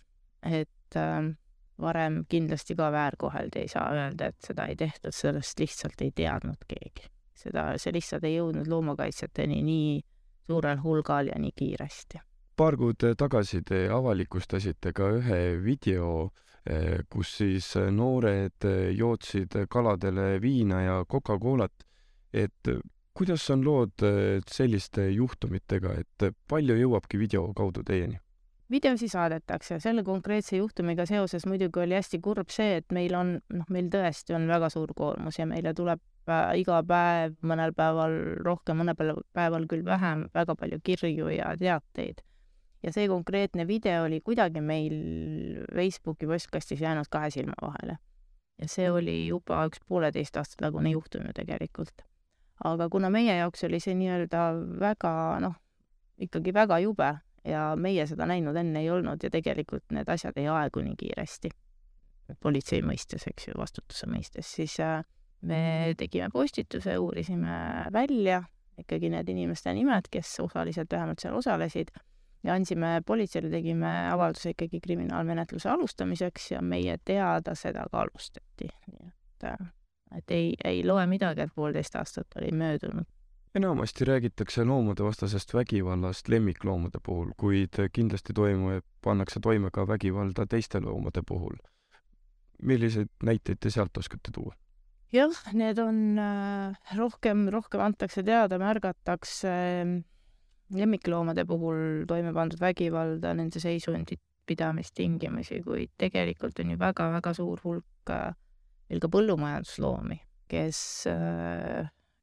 et 0.44 0.96
äh, 0.96 1.32
varem 1.80 2.24
kindlasti 2.28 2.76
ka 2.76 2.92
väärkoheldi, 2.92 3.64
ei 3.64 3.68
saa 3.68 3.88
öelda, 3.92 4.26
et 4.26 4.36
seda 4.40 4.66
ei 4.66 4.76
tehtud, 4.76 5.12
sellest 5.12 5.60
lihtsalt 5.60 6.00
ei 6.00 6.12
teadnud 6.14 6.68
keegi. 6.68 7.10
seda, 7.36 7.72
see 7.76 7.92
lihtsalt 7.92 8.24
ei 8.24 8.36
jõudnud 8.36 8.68
loomakaitsjateni 8.68 9.62
nii 9.62 10.00
suurel 10.46 10.80
hulgal 10.82 11.32
ja 11.32 11.38
nii 11.40 11.52
kiiresti. 11.56 12.20
paar 12.56 12.76
kuud 12.76 13.04
tagasi 13.16 13.62
te 13.62 13.88
avalikustasite 13.92 14.92
ka 14.92 15.10
ühe 15.18 15.40
video 15.64 16.30
Eh, 16.30 16.45
kus 17.10 17.36
siis 17.40 17.70
eh, 17.78 17.90
noored 17.94 18.66
eh, 18.66 18.90
jootsid 18.96 19.54
kaladele 19.70 20.36
viina 20.42 20.82
ja 20.82 21.00
Coca-Colat, 21.04 21.86
et 22.34 22.70
kuidas 23.16 23.48
on 23.50 23.64
lood 23.64 24.02
selliste 24.50 25.08
juhtumitega, 25.08 25.94
et 26.02 26.30
palju 26.48 26.76
jõuabki 26.76 27.18
video 27.18 27.48
kaudu 27.56 27.84
teieni? 27.86 28.20
videosi 28.70 29.08
saadetakse, 29.08 29.78
selle 29.78 30.02
konkreetse 30.02 30.56
juhtumiga 30.56 31.06
seoses 31.06 31.46
muidugi 31.46 31.84
oli 31.84 31.94
hästi 31.94 32.18
kurb 32.18 32.50
see, 32.50 32.80
et 32.80 32.92
meil 32.92 33.14
on, 33.14 33.36
noh, 33.54 33.68
meil 33.70 33.90
tõesti 33.92 34.34
on 34.34 34.48
väga 34.50 34.70
suur 34.74 34.90
koormus 34.96 35.38
ja 35.38 35.46
meile 35.46 35.70
tuleb 35.76 36.02
äh, 36.26 36.56
iga 36.60 36.80
päev, 36.86 37.36
mõnel 37.46 37.74
päeval 37.78 38.16
rohkem, 38.42 38.82
mõnel 38.82 38.98
päeval 39.36 39.68
küll 39.70 39.86
vähem, 39.86 40.26
väga 40.34 40.58
palju 40.58 40.80
kirju 40.82 41.30
ja 41.36 41.54
teateid 41.60 42.24
ja 42.82 42.92
see 42.92 43.08
konkreetne 43.08 43.66
video 43.66 44.04
oli 44.04 44.20
kuidagi 44.20 44.60
meil 44.60 44.96
Facebooki 45.74 46.26
postkastis 46.26 46.80
jäänud 46.80 47.08
kahe 47.10 47.30
silma 47.30 47.56
vahele. 47.62 47.98
ja 48.58 48.68
see 48.68 48.90
oli 48.90 49.26
juba 49.26 49.66
üks 49.68 49.82
pooleteist 49.88 50.36
aastat 50.36 50.62
tagune 50.64 50.90
juhtum 50.90 51.26
ju 51.26 51.32
tegelikult. 51.36 52.02
aga 52.64 52.88
kuna 52.88 53.10
meie 53.10 53.36
jaoks 53.36 53.64
oli 53.64 53.80
see 53.80 53.94
nii-öelda 53.94 54.42
väga 54.80 55.12
noh, 55.40 55.54
ikkagi 56.18 56.54
väga 56.54 56.78
jube 56.78 57.12
ja 57.44 57.66
meie 57.76 58.06
seda 58.06 58.26
näinud 58.26 58.56
enne 58.56 58.80
ei 58.80 58.90
olnud 58.90 59.22
ja 59.22 59.30
tegelikult 59.30 59.84
need 59.92 60.08
asjad 60.08 60.38
ei 60.40 60.48
aegu 60.48 60.82
nii 60.82 60.96
kiiresti, 60.98 61.50
politsei 62.42 62.82
mõistes, 62.82 63.26
eks 63.30 63.48
ju, 63.48 63.54
vastutuse 63.58 64.08
mõistes, 64.10 64.48
siis 64.58 64.80
äh, 64.80 65.04
me 65.46 65.94
tegime 65.98 66.30
postituse, 66.32 66.98
uurisime 66.98 67.86
välja 67.92 68.42
ikkagi 68.78 69.10
need 69.12 69.28
inimeste 69.28 69.72
nimed, 69.72 70.10
kes 70.10 70.40
osaliselt 70.42 70.90
vähemalt 70.92 71.22
seal 71.22 71.36
osalesid 71.38 71.92
ja 72.44 72.54
andsime 72.54 73.00
politseile, 73.06 73.50
tegime 73.50 73.92
avalduse 74.10 74.52
ikkagi 74.54 74.80
kriminaalmenetluse 74.80 75.70
alustamiseks 75.70 76.50
ja 76.50 76.62
meie 76.62 76.98
teada 77.04 77.54
seda 77.54 77.86
ka 77.90 78.04
alustati, 78.04 78.70
nii 78.92 79.08
et 79.08 79.48
äh, 79.52 79.66
et 80.14 80.30
ei, 80.30 80.54
ei 80.64 80.82
loe 80.86 81.06
midagi, 81.10 81.46
et 81.46 81.54
poolteist 81.54 81.96
aastat 81.96 82.38
oli 82.40 82.52
möödunud. 82.52 83.04
enamasti 83.56 84.04
räägitakse 84.04 84.64
loomadevastasest 84.64 85.54
vägivallast 85.54 86.28
lemmikloomade 86.28 86.98
puhul, 87.02 87.30
kuid 87.36 87.78
kindlasti 87.92 88.32
toimub, 88.32 88.84
pannakse 89.04 89.40
toime 89.40 89.70
ka 89.72 89.86
vägivalda 89.88 90.46
teiste 90.46 90.80
loomade 90.80 91.22
puhul. 91.28 91.56
milliseid 92.62 93.08
näiteid 93.22 93.58
te 93.60 93.70
sealt 93.70 93.96
oskate 93.96 94.30
tuua? 94.34 94.54
jah, 95.12 95.52
need 95.52 95.78
on 95.78 96.18
äh, 96.18 96.76
rohkem, 96.96 97.48
rohkem 97.48 97.80
antakse 97.80 98.22
teada, 98.22 98.58
märgatakse 98.58 99.48
äh, 99.48 100.02
lemmikloomade 100.74 101.44
puhul 101.46 102.06
toime 102.08 102.32
pandud 102.34 102.60
vägivalda, 102.60 103.34
nende 103.34 103.60
seisundit, 103.62 104.22
pidamistingimusi, 104.46 105.60
kuid 105.66 105.90
tegelikult 105.98 106.58
on 106.62 106.70
ju 106.70 106.78
väga-väga 106.78 107.32
suur 107.34 107.60
hulk 107.64 108.12
veel 108.86 109.02
ka 109.02 109.10
põllumajandusloomi, 109.10 110.18
kes, 110.50 110.78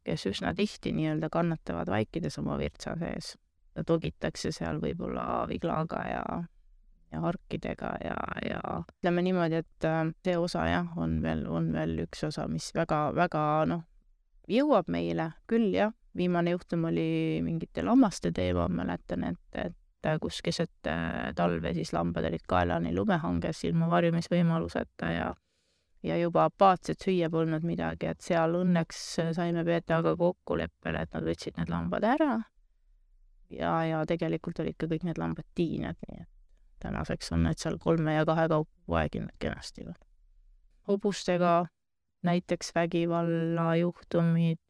kes 0.07 0.25
üsna 0.31 0.53
tihti 0.55 0.93
nii-öelda 0.95 1.29
kannatavad 1.33 1.91
vaikides 1.91 2.39
oma 2.39 2.57
virtsa 2.62 2.95
sees. 3.00 3.35
togitakse 3.85 4.51
seal 4.53 4.77
võib-olla 4.79 5.47
viglaga 5.50 6.03
ja, 6.05 6.23
ja 7.12 7.21
harkidega 7.23 7.95
ja, 8.05 8.17
ja 8.45 8.62
ütleme 8.83 9.23
niimoodi, 9.25 9.63
et 9.63 9.88
see 10.23 10.38
osa 10.38 10.67
jah, 10.69 10.91
on 10.97 11.21
veel, 11.23 11.47
on 11.50 11.71
veel 11.73 12.05
üks 12.05 12.23
osa, 12.23 12.47
mis 12.47 12.69
väga-väga 12.75 13.65
noh, 13.67 13.83
jõuab 14.47 14.88
meile 14.88 15.31
küll 15.50 15.73
jah, 15.73 15.91
viimane 16.17 16.51
juhtum 16.51 16.86
oli 16.86 17.39
mingite 17.43 17.84
lammaste 17.84 18.32
teema, 18.32 18.67
ma 18.67 18.84
mäletan, 18.84 19.24
et, 19.24 19.39
et 19.65 20.20
kus 20.22 20.41
keset 20.43 20.88
äh, 20.88 21.32
talve 21.36 21.74
siis 21.74 21.93
lambad 21.93 22.27
olid 22.27 22.43
kaelani 22.48 22.96
lumehanges 22.96 23.63
ilma 23.63 23.89
varjumisvõimaluseta 23.91 25.12
ja 25.12 25.34
ja 26.03 26.17
juba 26.20 26.43
apaatsed 26.50 27.00
süüa 27.00 27.29
polnud 27.32 27.63
midagi, 27.63 28.10
et 28.12 28.22
seal 28.22 28.58
õnneks 28.60 28.98
saime 29.38 29.63
PTA-ga 29.63 30.17
kokkuleppele, 30.20 31.00
et 31.05 31.13
nad 31.15 31.24
võtsid 31.24 31.55
need 31.58 31.72
lambad 31.72 32.03
ära. 32.03 32.41
ja, 33.50 33.72
ja 33.88 34.05
tegelikult 34.10 34.60
olid 34.60 34.75
ka 34.77 34.89
kõik 34.91 35.05
need 35.08 35.22
lambad 35.22 35.48
tiined, 35.55 35.96
nii 36.10 36.22
et 36.25 36.29
tänaseks 36.84 37.32
on 37.32 37.48
need 37.48 37.58
seal 37.62 37.77
kolme 37.79 38.17
ja 38.17 38.25
kahe 38.27 38.50
kaupa 38.51 38.72
poeginud 38.86 39.32
kenasti 39.39 39.86
veel. 39.86 39.96
hobustega 40.88 41.65
näiteks 42.24 42.75
vägivallajuhtumid, 42.75 44.60
Äh, 44.60 44.62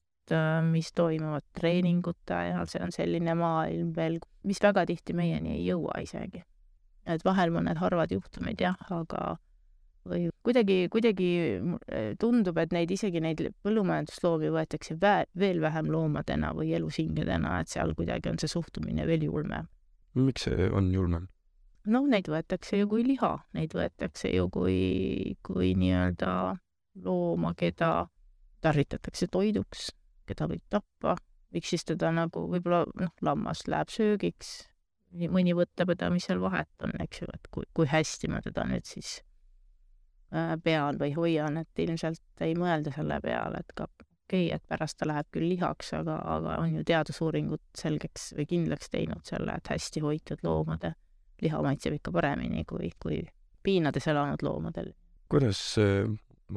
mis 0.72 0.92
toimuvad 0.96 1.44
treeningute 1.58 2.34
ajal, 2.34 2.68
see 2.72 2.82
on 2.84 2.94
selline 2.96 3.36
maailm 3.36 3.92
veel, 3.96 4.20
mis 4.48 4.62
väga 4.63 4.86
tihti 4.88 5.15
meieni 5.18 5.58
ei 5.58 5.65
jõua 5.65 6.00
isegi. 6.03 6.44
et 7.06 7.25
vahel 7.25 7.51
mõned 7.51 7.75
harvad 7.75 8.12
juhtumid 8.15 8.62
jah, 8.63 8.77
aga 8.89 9.36
või 10.08 10.30
kuidagi, 10.44 10.88
kuidagi 10.92 11.30
äh, 11.92 12.13
tundub, 12.20 12.58
et 12.58 12.72
neid, 12.75 12.92
isegi 12.92 13.22
neid 13.24 13.42
põllumajandusloomi 13.63 14.51
võetakse 14.53 14.96
vä-, 15.00 15.27
veel 15.39 15.62
vähem 15.63 15.92
loomadena 15.92 16.53
või 16.56 16.74
elushingedena, 16.77 17.60
et 17.60 17.72
seal 17.72 17.96
kuidagi 17.96 18.32
on 18.32 18.39
see 18.39 18.51
suhtumine 18.51 19.08
veel 19.08 19.24
julmem. 19.27 19.68
miks 20.13 20.48
see 20.48 20.70
on 20.72 20.92
julmem? 20.94 21.27
noh, 21.86 22.08
neid 22.08 22.30
võetakse 22.32 22.80
ju 22.80 22.88
kui 22.88 23.03
liha, 23.08 23.34
neid 23.53 23.75
võetakse 23.75 24.32
ju 24.32 24.48
kui, 24.50 25.36
kui 25.44 25.74
nii-öelda 25.75 26.56
looma, 27.03 27.53
keda 27.60 28.08
tarvitatakse 28.63 29.27
toiduks 29.27 29.89
keda 30.30 30.48
võib 30.51 30.63
tappa, 30.74 31.18
miks 31.53 31.74
siis 31.74 31.86
teda 31.88 32.12
nagu 32.15 32.46
võib-olla 32.51 32.86
noh, 33.00 33.12
lammas 33.25 33.65
läheb 33.70 33.92
söögiks, 33.94 34.53
mõni 35.30 35.53
võtab 35.58 35.94
teda, 35.94 36.10
mis 36.13 36.25
seal 36.30 36.42
vahet 36.42 36.86
on, 36.86 36.96
eks 37.03 37.22
ju, 37.22 37.30
et 37.34 37.51
kui, 37.53 37.68
kui 37.74 37.89
hästi 37.89 38.32
ma 38.32 38.42
teda 38.46 38.65
nüüd 38.70 38.88
siis 38.89 39.20
äh, 40.34 40.56
pean 40.63 40.98
või 41.01 41.13
hoian, 41.18 41.60
et 41.62 41.86
ilmselt 41.86 42.46
ei 42.46 42.58
mõelda 42.58 42.94
selle 42.96 43.20
peale, 43.24 43.62
et 43.62 43.77
ka 43.77 43.88
okei 43.88 44.48
okay,, 44.48 44.56
et 44.56 44.65
pärast 44.68 44.98
ta 44.98 45.08
läheb 45.10 45.30
küll 45.36 45.50
lihaks, 45.51 45.94
aga, 46.00 46.18
aga 46.38 46.58
on 46.63 46.80
ju 46.80 46.84
teadusuuringud 46.88 47.63
selgeks 47.77 48.32
või 48.38 48.50
kindlaks 48.50 48.89
teinud 48.89 49.25
selle, 49.27 49.58
et 49.58 49.74
hästi 49.74 50.01
hoitud 50.03 50.44
loomade 50.44 50.96
liha 51.44 51.62
maitseb 51.62 51.98
ikka 52.00 52.13
paremini 52.15 52.65
kui, 52.65 52.89
kui 53.03 53.22
piinades 53.63 54.08
elanud 54.08 54.44
loomadel. 54.46 54.94
kuidas 55.30 55.60
äh, 55.82 56.10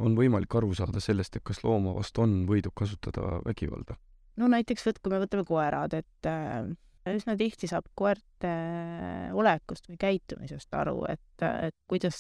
on 0.03 0.17
võimalik 0.19 0.59
aru 0.59 0.73
saada 0.77 1.01
sellest, 1.03 1.37
et 1.37 1.45
kas 1.47 1.63
looma 1.65 1.95
vastu 1.97 2.25
on 2.25 2.43
võidud 2.49 2.75
kasutada 2.77 3.41
vägivalda? 3.47 3.99
no 4.37 4.51
näiteks 4.53 4.85
võt-, 4.89 5.01
kui 5.03 5.15
me 5.15 5.21
võtame 5.23 5.47
koerad, 5.49 5.97
et 5.97 6.29
äh, 6.29 6.69
üsna 7.13 7.37
tihti 7.39 7.69
saab 7.71 7.89
koerte 7.99 8.51
äh, 8.51 9.35
olekust 9.37 9.89
või 9.91 9.99
käitumisest 10.03 10.75
aru, 10.77 10.99
et, 11.09 11.45
et 11.45 11.77
kuidas, 11.91 12.19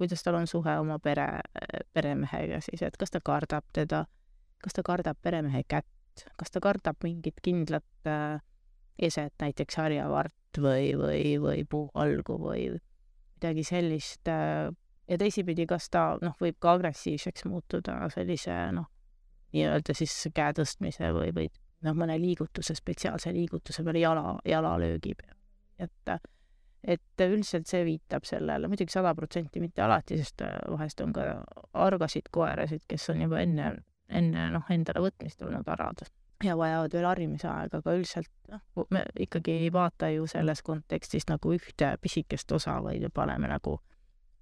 kuidas 0.00 0.24
tal 0.24 0.40
on 0.40 0.48
suhe 0.50 0.78
oma 0.80 0.98
pere, 1.02 1.28
peremehega 1.96 2.62
siis, 2.64 2.82
et 2.86 2.96
kas 3.00 3.12
ta 3.14 3.22
kardab 3.24 3.66
teda, 3.76 4.04
kas 4.64 4.76
ta 4.76 4.84
kardab 4.86 5.20
peremehe 5.22 5.64
kätt, 5.68 6.26
kas 6.40 6.54
ta 6.54 6.62
kardab 6.64 6.98
mingit 7.04 7.40
kindlat 7.44 8.10
äh, 8.10 8.40
eset, 8.98 9.34
näiteks 9.40 9.78
harjavart 9.78 10.58
või, 10.58 10.92
või, 10.98 11.36
või 11.42 11.64
puuhalgu 11.68 12.38
või 12.42 12.68
midagi 13.38 13.64
sellist 13.66 14.30
äh,, 14.30 14.70
ja 15.08 15.18
teisipidi, 15.18 15.66
kas 15.66 15.88
ta 15.90 16.02
noh, 16.22 16.36
võib 16.40 16.58
ka 16.60 16.76
agressiivseks 16.76 17.46
muutuda 17.48 18.00
sellise 18.14 18.56
noh, 18.76 18.88
nii-öelda 19.56 19.96
siis 19.96 20.14
käe 20.34 20.52
tõstmise 20.56 21.12
või, 21.16 21.32
või 21.34 21.48
noh, 21.86 21.96
mõne 21.96 22.18
liigutuse, 22.20 22.76
spetsiaalse 22.76 23.32
liigutuse 23.32 23.84
peale, 23.84 24.02
jala, 24.02 24.36
jalalöögi 24.44 25.14
peale. 25.18 25.38
et, 25.78 26.28
et 26.84 27.26
üldiselt 27.26 27.66
see 27.66 27.84
viitab 27.86 28.24
sellele, 28.28 28.68
muidugi 28.68 28.92
sada 28.92 29.14
protsenti 29.14 29.60
mitte 29.60 29.82
alati, 29.82 30.18
sest 30.18 30.44
vahest 30.68 31.00
on 31.00 31.12
ka 31.16 31.28
argasid 31.72 32.30
koerasid, 32.30 32.84
kes 32.88 33.10
on 33.14 33.22
juba 33.26 33.40
enne, 33.40 33.74
enne 34.08 34.48
noh, 34.54 34.70
endale 34.70 35.04
võtmist 35.08 35.42
olnud 35.42 35.68
arad 35.68 36.08
ja 36.44 36.54
vajavad 36.58 36.92
veel 36.94 37.06
harimise 37.08 37.48
aega, 37.50 37.80
aga 37.80 37.94
üldiselt 37.96 38.30
noh, 38.52 38.62
me 38.94 39.02
ikkagi 39.18 39.56
ei 39.64 39.72
vaata 39.72 40.10
ju 40.12 40.26
selles 40.30 40.62
kontekstis 40.62 41.26
nagu 41.30 41.52
ühte 41.54 41.96
pisikest 42.02 42.52
osa, 42.52 42.76
vaid 42.82 43.08
paneme 43.14 43.50
nagu 43.50 43.78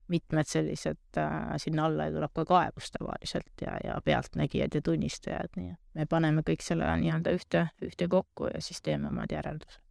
mitmed 0.08 0.46
sellised 0.48 1.18
äh,, 1.18 1.54
sinna 1.56 1.86
alla 1.86 2.10
tuleb 2.10 2.32
ka 2.34 2.44
kaebus 2.44 2.90
tavaliselt 2.94 3.62
ja, 3.62 3.78
ja 3.84 3.96
pealtnägijad 4.04 4.74
ja 4.74 4.82
tunnistajad, 4.82 5.56
nii 5.56 5.72
et 5.72 5.80
me 5.94 6.06
paneme 6.06 6.44
kõik 6.46 6.62
selle 6.62 6.88
nii-öelda 7.00 7.34
ühte, 7.36 7.66
ühte 7.82 8.08
kokku 8.08 8.50
ja 8.52 8.62
siis 8.62 8.82
teeme 8.82 9.08
omad 9.08 9.32
järeldused. 9.32 9.82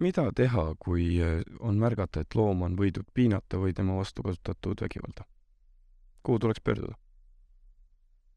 mida 0.00 0.30
teha, 0.34 0.64
kui 0.78 1.20
äh, 1.22 1.42
on 1.60 1.78
märgata, 1.78 2.20
et 2.20 2.34
loom 2.34 2.62
on 2.62 2.76
võidud 2.76 3.06
piinata 3.14 3.60
või 3.60 3.74
tema 3.76 3.96
vastu 3.96 4.22
kasutatud 4.22 4.82
vägivalda? 4.82 5.24
kuhu 6.22 6.38
tuleks 6.38 6.60
pöörduda? 6.60 6.94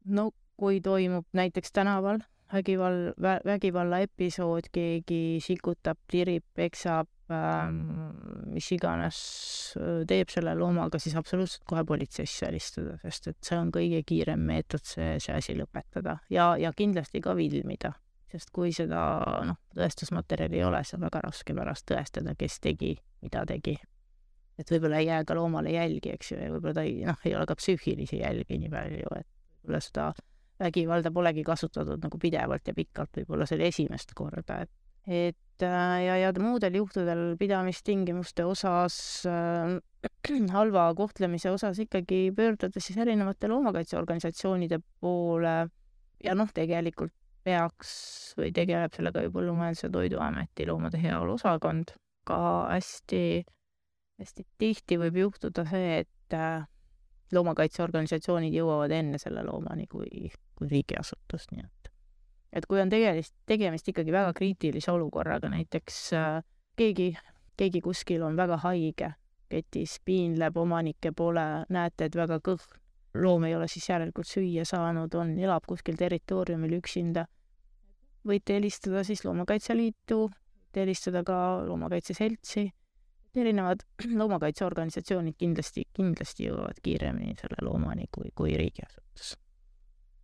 no 0.05 0.31
kui 0.57 0.81
toimub 0.81 1.25
näiteks 1.33 1.71
tänaval 1.71 2.19
vägivall, 2.53 3.11
vägivalla 3.45 3.99
episood, 4.03 4.69
keegi 4.73 5.39
sikutab, 5.43 5.99
tirib, 6.11 6.45
peksab 6.55 7.09
ähm,, 7.33 7.79
mis 8.53 8.69
iganes 8.75 9.19
teeb 10.09 10.31
selle 10.33 10.55
loomaga, 10.57 10.99
siis 11.01 11.15
absoluutselt 11.19 11.65
kohe 11.69 11.83
politseisse 11.87 12.47
helistada, 12.47 12.97
sest 13.03 13.31
et 13.31 13.39
see 13.45 13.59
on 13.59 13.71
kõige 13.73 14.03
kiirem 14.07 14.43
meetod 14.49 14.85
see, 14.87 15.15
see 15.23 15.35
asi 15.37 15.57
lõpetada 15.57 16.19
ja, 16.33 16.53
ja 16.59 16.73
kindlasti 16.77 17.23
ka 17.23 17.35
filmida, 17.37 17.93
sest 18.31 18.53
kui 18.55 18.73
seda 18.75 19.05
noh, 19.47 19.59
tõestusmaterjali 19.77 20.61
ei 20.61 20.67
ole, 20.67 20.83
siis 20.83 20.99
on 20.99 21.07
väga 21.07 21.23
raske 21.27 21.57
pärast 21.57 21.87
tõestada, 21.89 22.35
kes 22.39 22.59
tegi, 22.63 22.93
mida 23.25 23.45
tegi. 23.49 23.77
et 24.59 24.69
võib-olla 24.69 25.01
ei 25.01 25.09
jää 25.09 25.23
ka 25.25 25.37
loomale 25.37 25.73
jälgi, 25.73 26.13
eks 26.13 26.35
ju, 26.35 26.43
ja 26.43 26.51
võib-olla 26.53 26.77
ta 26.77 26.85
ei, 26.85 27.01
noh, 27.07 27.25
ei 27.25 27.35
ole 27.37 27.49
ka 27.49 27.57
psüühilisi 27.57 28.21
jälgi 28.21 28.61
nii 28.61 28.73
palju, 28.73 29.17
et 29.17 29.29
võib-olla 29.63 29.81
seda 29.81 30.11
vägivalda 30.63 31.11
polegi 31.11 31.43
kasutatud 31.45 32.01
nagu 32.03 32.19
pidevalt 32.21 32.67
ja 32.67 32.73
pikalt, 32.77 33.11
võib-olla 33.19 33.47
see 33.49 33.59
oli 33.59 33.69
esimest 33.69 34.15
korda, 34.17 34.63
et 34.63 34.71
et 35.03 35.63
äh, 35.63 35.97
ja, 36.05 36.15
ja 36.17 36.29
muudel 36.39 36.77
juhtudel 36.79 37.33
pidamistingimuste 37.39 38.45
osas 38.47 38.95
äh,, 39.27 39.75
halva 40.55 40.85
kohtlemise 40.95 41.51
osas 41.51 41.79
ikkagi 41.83 42.31
pöörduda 42.35 42.79
siis 42.79 42.97
erinevate 42.97 43.49
loomakaitseorganisatsioonide 43.51 44.79
poole 45.03 45.57
ja 46.23 46.35
noh, 46.39 46.51
tegelikult 46.55 47.11
peaks 47.43 47.91
või 48.39 48.53
tegeleb 48.55 48.93
sellega 48.95 49.25
ju 49.25 49.33
Põllumajandus- 49.33 49.83
ja 49.83 49.91
Toiduameti 49.91 50.67
loomade 50.67 51.01
heaolu 51.01 51.35
osakond. 51.35 51.91
ka 52.23 52.69
hästi, 52.71 53.43
hästi 54.21 54.45
tihti 54.57 54.97
võib 55.01 55.17
juhtuda 55.19 55.65
see, 55.67 56.05
et 56.05 56.35
äh, 56.37 56.63
loomakaitseorganisatsioonid 57.35 58.55
jõuavad 58.55 58.93
enne 58.95 59.19
selle 59.19 59.43
loomani 59.43 59.89
kui, 59.91 60.31
kui 60.55 60.69
riigiasutus, 60.71 61.49
nii 61.51 61.63
et. 61.65 61.89
Et 62.53 62.65
kui 62.69 62.81
on 62.81 62.89
tegelist, 62.89 63.33
tegemist 63.49 63.87
ikkagi 63.89 64.13
väga 64.13 64.33
kriitilise 64.37 64.91
olukorraga, 64.93 65.49
näiteks 65.49 65.99
äh, 66.13 66.43
keegi, 66.77 67.13
keegi 67.57 67.81
kuskil 67.81 68.21
on 68.25 68.37
väga 68.37 68.59
haige, 68.61 69.13
ketis 69.49 69.97
piinleb, 70.05 70.57
omanikke 70.57 71.11
pole, 71.17 71.45
näete, 71.73 72.09
et 72.09 72.17
väga 72.17 72.37
kõhn, 72.45 72.77
loom 73.17 73.47
ei 73.49 73.55
ole 73.57 73.67
siis 73.69 73.89
järelikult 73.89 74.29
süüa 74.29 74.65
saanud, 74.65 75.13
on, 75.17 75.33
elab 75.39 75.65
kuskil 75.69 75.97
territooriumil 75.97 76.77
üksinda, 76.79 77.25
võite 78.27 78.57
helistada 78.57 79.03
siis 79.05 79.25
Loomakaitse 79.25 79.75
Liitu, 79.77 80.27
helistada 80.75 81.21
ka 81.25 81.37
Loomakaitse 81.67 82.15
Seltsi, 82.17 82.67
erinevad 83.35 83.85
loomakaitseorganisatsioonid 84.21 85.37
kindlasti, 85.37 85.87
kindlasti 85.93 86.49
jõuavad 86.49 86.81
kiiremini 86.85 87.37
selle 87.41 87.65
loomani 87.65 88.09
kui, 88.13 88.29
kui 88.35 88.53
riigiasutus 88.57 89.37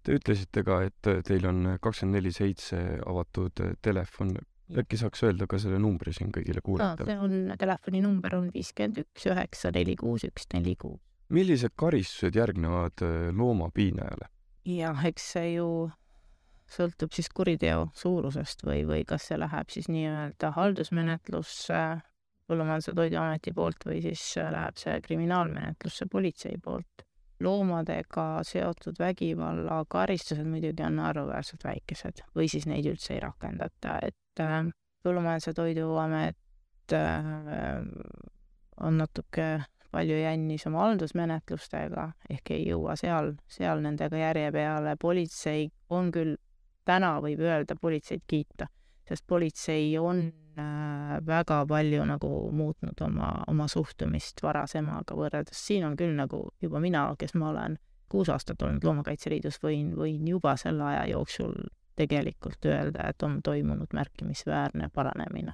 Te 0.04 0.16
ütlesite 0.16 0.64
ka, 0.64 0.80
et 0.88 1.10
teil 1.28 1.46
on 1.50 1.76
kakskümmend 1.84 2.20
neli 2.20 2.32
seitse 2.34 2.80
avatud 3.06 3.60
telefon. 3.84 4.38
äkki 4.80 5.00
saaks 5.02 5.24
öelda 5.26 5.48
ka 5.50 5.58
selle 5.58 5.80
numbri 5.82 6.14
siin 6.14 6.30
kõigile 6.32 6.62
kuulajatele? 6.62 7.10
see 7.10 7.22
on, 7.26 7.54
telefoninumber 7.58 8.36
on 8.38 8.52
viiskümmend 8.54 9.02
üks 9.02 9.26
üheksa 9.26 9.72
neli 9.74 9.96
kuus 9.98 10.28
üks 10.28 10.46
neli 10.54 10.76
kuus. 10.78 11.02
millised 11.30 11.74
karistused 11.76 12.38
järgnevad 12.38 13.02
äh, 13.02 13.32
loomapiinajale? 13.34 14.30
jah, 14.70 15.02
eks 15.10 15.32
see 15.34 15.56
ju 15.56 15.90
sõltub 16.70 17.14
siis 17.18 17.32
kuriteo 17.34 17.90
suurusest 17.98 18.64
või, 18.68 18.86
või 18.86 19.02
kas 19.10 19.26
see 19.30 19.40
läheb 19.42 19.74
siis 19.74 19.90
nii-öelda 19.90 20.54
haldusmenetlusse 20.58 21.82
Põllumajandus- 22.50 22.90
ja 22.90 22.96
Toiduameti 22.98 23.52
poolt 23.54 23.84
või 23.86 24.00
siis 24.02 24.24
läheb 24.38 24.78
see 24.82 24.96
kriminaalmenetlusse 25.06 26.08
politsei 26.10 26.58
poolt 26.64 27.06
loomadega 27.40 28.44
seotud 28.44 29.00
vägivalla 29.00 29.84
karistused 29.88 30.48
muidugi 30.48 30.84
on 30.84 31.00
naeruväärselt 31.00 31.64
väikesed 31.64 32.24
või 32.36 32.50
siis 32.52 32.68
neid 32.68 32.88
üldse 32.92 33.16
ei 33.16 33.24
rakendata, 33.24 34.00
et 34.04 34.44
äh, 34.44 34.62
Põllumajandus- 35.00 35.48
ja 35.48 35.54
Toiduamet 35.56 36.94
äh, 36.94 37.30
on 38.84 38.98
natuke 38.98 39.46
palju 39.92 40.18
jännis 40.20 40.68
oma 40.68 40.84
haldusmenetlustega 40.86 42.10
ehk 42.30 42.52
ei 42.54 42.68
jõua 42.70 42.96
seal, 43.00 43.34
seal 43.50 43.82
nendega 43.82 44.20
järje 44.20 44.52
peale. 44.52 44.96
politsei 45.02 45.70
on 45.90 46.12
küll, 46.12 46.36
täna 46.86 47.16
võib 47.24 47.42
öelda 47.42 47.76
politseid 47.80 48.22
kiita, 48.28 48.68
sest 49.08 49.26
politsei 49.28 49.98
on 49.98 50.28
väga 51.26 51.64
palju 51.68 52.06
nagu 52.06 52.30
muutnud 52.52 53.02
oma, 53.06 53.30
oma 53.48 53.68
suhtumist 53.68 54.44
varasemaga 54.44 55.16
võrreldes. 55.18 55.66
siin 55.68 55.86
on 55.86 55.98
küll 55.98 56.16
nagu 56.18 56.50
juba 56.62 56.80
mina, 56.80 57.08
kes 57.20 57.36
ma 57.36 57.50
olen 57.50 57.78
kuus 58.10 58.30
aastat 58.30 58.62
olnud 58.62 58.84
Loomakaitse 58.84 59.30
Liidus, 59.30 59.60
võin, 59.64 59.94
võin 59.98 60.28
juba 60.28 60.56
selle 60.58 60.84
aja 60.84 61.06
jooksul 61.12 61.54
tegelikult 62.00 62.66
öelda, 62.66 63.10
et 63.10 63.24
on 63.24 63.42
toimunud 63.44 63.94
märkimisväärne 63.94 64.90
paranemine. 64.94 65.54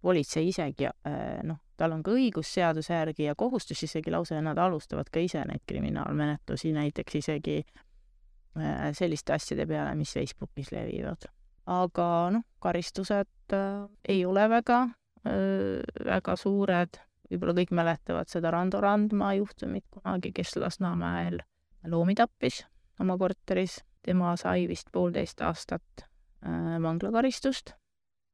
politsei 0.00 0.48
isegi, 0.48 0.86
äh, 0.86 1.42
noh, 1.44 1.58
tal 1.76 1.92
on 1.92 2.02
ka 2.02 2.12
õigus 2.16 2.48
seaduse 2.54 2.94
järgi 2.94 3.26
ja 3.26 3.34
kohustus 3.34 3.82
isegi 3.82 4.10
lausa 4.10 4.34
ja 4.34 4.42
nad 4.42 4.58
alustavad 4.58 5.10
ka 5.12 5.20
ise 5.20 5.42
neid 5.44 5.60
kriminaalmenetlusi, 5.66 6.72
näiteks 6.72 7.14
isegi 7.14 7.58
äh, 7.64 8.92
selliste 8.92 9.32
asjade 9.32 9.66
peale, 9.66 9.94
mis 9.94 10.14
Facebookis 10.14 10.72
levivad 10.72 11.28
aga 11.70 12.08
noh, 12.34 12.46
karistused 12.62 13.54
äh, 13.54 13.86
ei 14.08 14.24
ole 14.26 14.46
väga 14.50 14.82
äh,, 15.26 15.80
väga 16.06 16.36
suured, 16.38 17.00
võib-olla 17.30 17.56
kõik 17.60 17.74
mäletavad 17.76 18.30
seda 18.30 18.52
Rando 18.54 18.80
Randma 18.82 19.32
juhtumit 19.38 19.86
kunagi, 19.90 20.32
kes 20.34 20.56
Lasnamäel 20.58 21.40
loomi 21.88 22.16
tappis 22.18 22.64
oma 23.00 23.16
korteris, 23.20 23.80
tema 24.04 24.34
sai 24.40 24.66
vist 24.68 24.90
poolteist 24.92 25.40
aastat 25.46 26.04
äh, 26.04 26.76
vanglakaristust, 26.82 27.74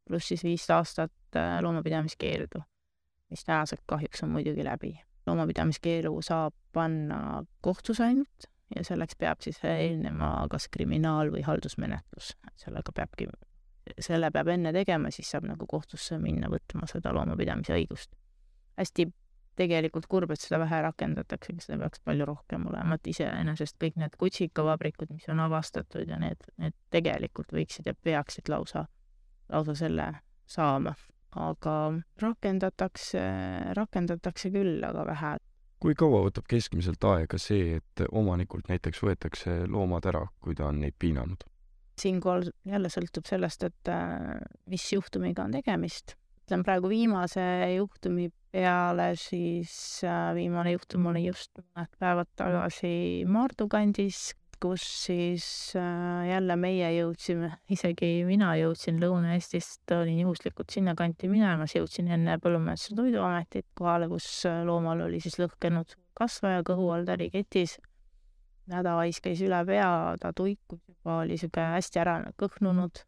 pluss 0.06 0.32
siis 0.32 0.44
viis 0.46 0.64
aastat 0.70 1.12
loomapidamiskeeldu, 1.36 2.62
mis 3.30 3.42
tänaseks 3.44 3.82
kahjuks 3.90 4.22
on 4.24 4.30
muidugi 4.32 4.64
läbi. 4.64 4.94
loomapidamiskeelu 5.26 6.12
saab 6.22 6.54
panna 6.72 7.42
kohtus 7.60 8.00
ainult 8.00 8.46
ja 8.74 8.84
selleks 8.84 9.18
peab 9.18 9.42
siis 9.44 9.60
eelnema 9.64 10.30
kas 10.50 10.68
kriminaal- 10.72 11.30
või 11.34 11.44
haldusmenetlus, 11.46 12.32
sellega 12.58 12.92
peabki, 12.92 13.28
selle 13.98 14.30
peab 14.34 14.48
enne 14.48 14.72
tegema, 14.74 15.10
siis 15.14 15.30
saab 15.30 15.46
nagu 15.46 15.66
kohtusse 15.70 16.18
minna 16.18 16.50
võtma 16.50 16.88
seda 16.90 17.14
loomapidamise 17.14 17.76
õigust. 17.76 18.10
hästi 18.76 19.06
tegelikult 19.56 20.06
kurb, 20.06 20.30
et 20.30 20.40
seda 20.40 20.58
vähe 20.60 20.82
rakendatakse, 20.84 21.54
seda 21.64 21.78
peaks 21.80 22.02
palju 22.04 22.26
rohkem 22.28 22.66
olema, 22.68 22.98
et 22.98 23.06
iseenesest 23.12 23.78
kõik 23.80 23.96
need 23.96 24.16
kutsikavabrikud, 24.20 25.14
mis 25.14 25.28
on 25.32 25.40
avastatud 25.46 26.08
ja 26.08 26.18
need, 26.20 26.42
need 26.60 26.76
tegelikult 26.92 27.54
võiksid 27.56 27.88
ja 27.88 27.94
peaksid 27.94 28.50
lausa, 28.52 28.86
lausa 29.52 29.74
selle 29.74 30.12
saama. 30.46 30.94
aga 31.36 31.92
rakendatakse, 32.20 33.20
rakendatakse 33.76 34.50
küll, 34.50 34.84
aga 34.84 35.02
vähe 35.04 35.32
kui 35.80 35.94
kaua 35.98 36.22
võtab 36.26 36.46
keskmiselt 36.48 37.04
aega 37.04 37.38
see, 37.40 37.80
et 37.80 38.06
omanikult 38.10 38.70
näiteks 38.70 39.02
võetakse 39.04 39.58
loomad 39.68 40.08
ära, 40.08 40.24
kui 40.40 40.56
ta 40.56 40.70
on 40.70 40.80
neid 40.84 40.96
piinanud? 40.98 41.44
siinkohal 41.96 42.50
jälle 42.68 42.90
sõltub 42.92 43.24
sellest, 43.24 43.62
et 43.64 43.88
äh, 43.88 44.36
mis 44.68 44.84
juhtumiga 44.92 45.46
on 45.46 45.54
tegemist. 45.56 46.16
ütlen 46.44 46.62
praegu 46.62 46.90
viimase 46.92 47.42
juhtumi 47.72 48.28
peale, 48.52 49.14
siis 49.16 50.02
äh, 50.04 50.34
viimane 50.36 50.76
juhtum 50.76 51.08
oli 51.10 51.24
just 51.26 51.56
mõned 51.58 51.96
päevad 51.98 52.28
tagasi 52.36 53.24
Maardu 53.26 53.68
kandis, 53.72 54.34
kus 54.62 54.84
siis 55.06 55.46
äh, 55.76 56.28
jälle 56.30 56.56
meie 56.60 56.88
jõudsime, 56.96 57.50
isegi 57.70 58.10
mina 58.28 58.54
jõudsin 58.58 59.00
Lõuna-Eestist, 59.02 59.84
olin 59.96 60.22
juhuslikult 60.24 60.72
sinnakanti 60.72 61.28
minemas, 61.32 61.74
jõudsin 61.76 62.08
enne 62.12 62.38
Põllumajandus- 62.42 62.90
ja 62.90 62.96
Toiduametit 63.00 63.68
kohale, 63.78 64.08
kus 64.12 64.28
äh, 64.48 64.62
loomal 64.66 65.04
oli 65.08 65.20
siis 65.20 65.38
lõhkenud 65.42 65.96
kasvaja 66.16 66.64
kõhu 66.66 66.88
all, 66.94 67.04
ta 67.06 67.18
oli 67.18 67.28
ketis, 67.34 67.76
hädavais 68.72 69.20
käis 69.22 69.42
üle 69.44 69.60
pea, 69.68 69.90
ta 70.20 70.32
tuikus 70.36 70.80
juba, 70.88 71.20
oli 71.20 71.36
niisugune 71.36 71.68
hästi 71.76 72.02
ära 72.02 72.16
kõhnunud 72.40 73.04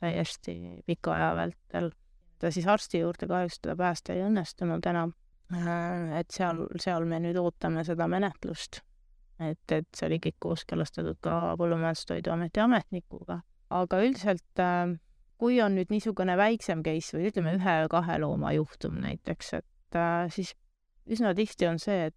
täiesti 0.00 0.82
pika 0.86 1.14
aja 1.14 1.32
vältel. 1.36 1.90
ta 2.38 2.50
siis 2.50 2.66
arsti 2.66 3.02
juurde 3.02 3.26
kahjuks 3.28 3.58
teda 3.60 3.76
päästa 3.76 4.12
ei 4.12 4.22
õnnestunud 4.24 4.86
enam. 4.86 5.12
et 6.18 6.30
seal, 6.30 6.66
seal 6.78 7.04
me 7.04 7.18
nüüd 7.20 7.36
ootame 7.36 7.84
seda 7.84 8.06
menetlust. 8.08 8.80
Et, 9.40 9.72
et 9.72 9.88
see 9.96 10.06
oli 10.08 10.20
kõik 10.22 10.38
kooskõlastatud 10.46 11.20
ka 11.24 11.54
Põllumajandus-Toiduameti 11.60 12.62
ametnikuga. 12.64 13.40
aga 13.70 14.00
üldiselt 14.02 14.62
kui 15.40 15.60
on 15.64 15.76
nüüd 15.78 15.92
niisugune 15.92 16.36
väiksem 16.36 16.82
case 16.84 17.16
või 17.16 17.30
ütleme, 17.30 17.54
ühe-kahe 17.56 18.18
looma 18.20 18.52
juhtum 18.52 18.98
näiteks, 19.00 19.54
et 19.60 20.00
siis 20.34 20.52
üsna 21.08 21.32
tihti 21.34 21.68
on 21.70 21.78
see, 21.78 22.10
et 22.10 22.16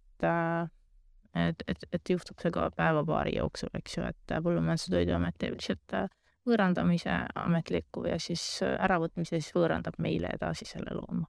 et, 1.34 1.62
et, 1.66 1.86
et 1.92 2.10
juhtub 2.10 2.38
see 2.42 2.52
ka 2.54 2.68
päeva-paari 2.76 3.34
jooksul, 3.38 3.72
eks 3.74 3.96
ju, 3.96 4.04
et 4.06 4.34
Põllumajandus- 4.44 4.90
ja 4.90 4.98
Toiduamet 4.98 5.38
teeb 5.40 5.56
lihtsalt 5.56 6.12
võõrandamise 6.44 7.14
ametliku 7.40 8.04
ja 8.06 8.18
siis 8.20 8.44
äravõtmise, 8.62 9.40
siis 9.40 9.54
võõrandab 9.56 9.96
meile 9.98 10.30
edasi 10.36 10.68
selle 10.68 10.94
looma. 10.94 11.26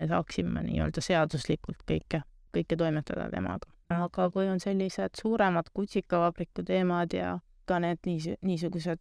me 0.00 0.08
saaksime 0.08 0.62
nii-öelda 0.66 1.02
seaduslikult 1.04 1.82
kõike, 1.86 2.22
kõike 2.54 2.76
toimetada 2.76 3.28
temaga. 3.30 3.68
Aga 3.92 4.30
kui 4.30 4.48
on 4.48 4.60
sellised 4.60 5.20
suuremad 5.20 5.72
kutsikavabriku 5.74 6.64
teemad 6.66 7.12
ja 7.12 7.38
ka 7.66 7.78
need 7.78 7.98
niis-, 8.06 8.36
niisugused 8.42 9.00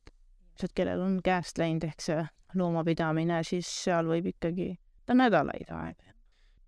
inimesed, 0.62 0.76
kellel 0.76 1.02
on 1.02 1.20
käest 1.24 1.58
läinud 1.58 1.84
ehk 1.84 2.02
see 2.02 2.24
loomapidamine, 2.56 3.44
siis 3.44 3.68
seal 3.84 4.06
võib 4.06 4.28
ikkagi 4.34 4.78
ta 5.06 5.14
nädalaid 5.14 5.70
aega 5.70 6.12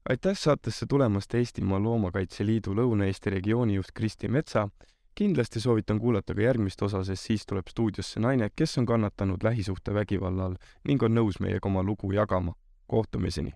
aitäh 0.10 0.36
saatesse 0.36 0.86
tulemast 0.86 1.34
Eestimaa 1.34 1.80
Loomakaitse 1.80 2.46
Liidu 2.46 2.74
Lõuna-Eesti 2.76 3.30
regiooni 3.30 3.76
juht 3.76 3.92
Kristi 3.94 4.28
Metsa. 4.28 4.70
kindlasti 5.16 5.60
soovitan 5.60 6.00
kuulata 6.00 6.34
ka 6.36 6.42
järgmist 6.42 6.82
osa, 6.82 7.04
sest 7.04 7.24
siis 7.24 7.46
tuleb 7.46 7.68
stuudiosse 7.70 8.20
naine, 8.20 8.50
kes 8.56 8.78
on 8.78 8.86
kannatanud 8.86 9.44
lähisuhtevägivalla 9.44 10.46
all 10.46 10.56
ning 10.84 11.04
on 11.04 11.16
nõus 11.16 11.40
meiega 11.40 11.70
oma 11.70 11.84
lugu 11.84 12.12
jagama. 12.12 12.54
kohtumiseni! 12.88 13.54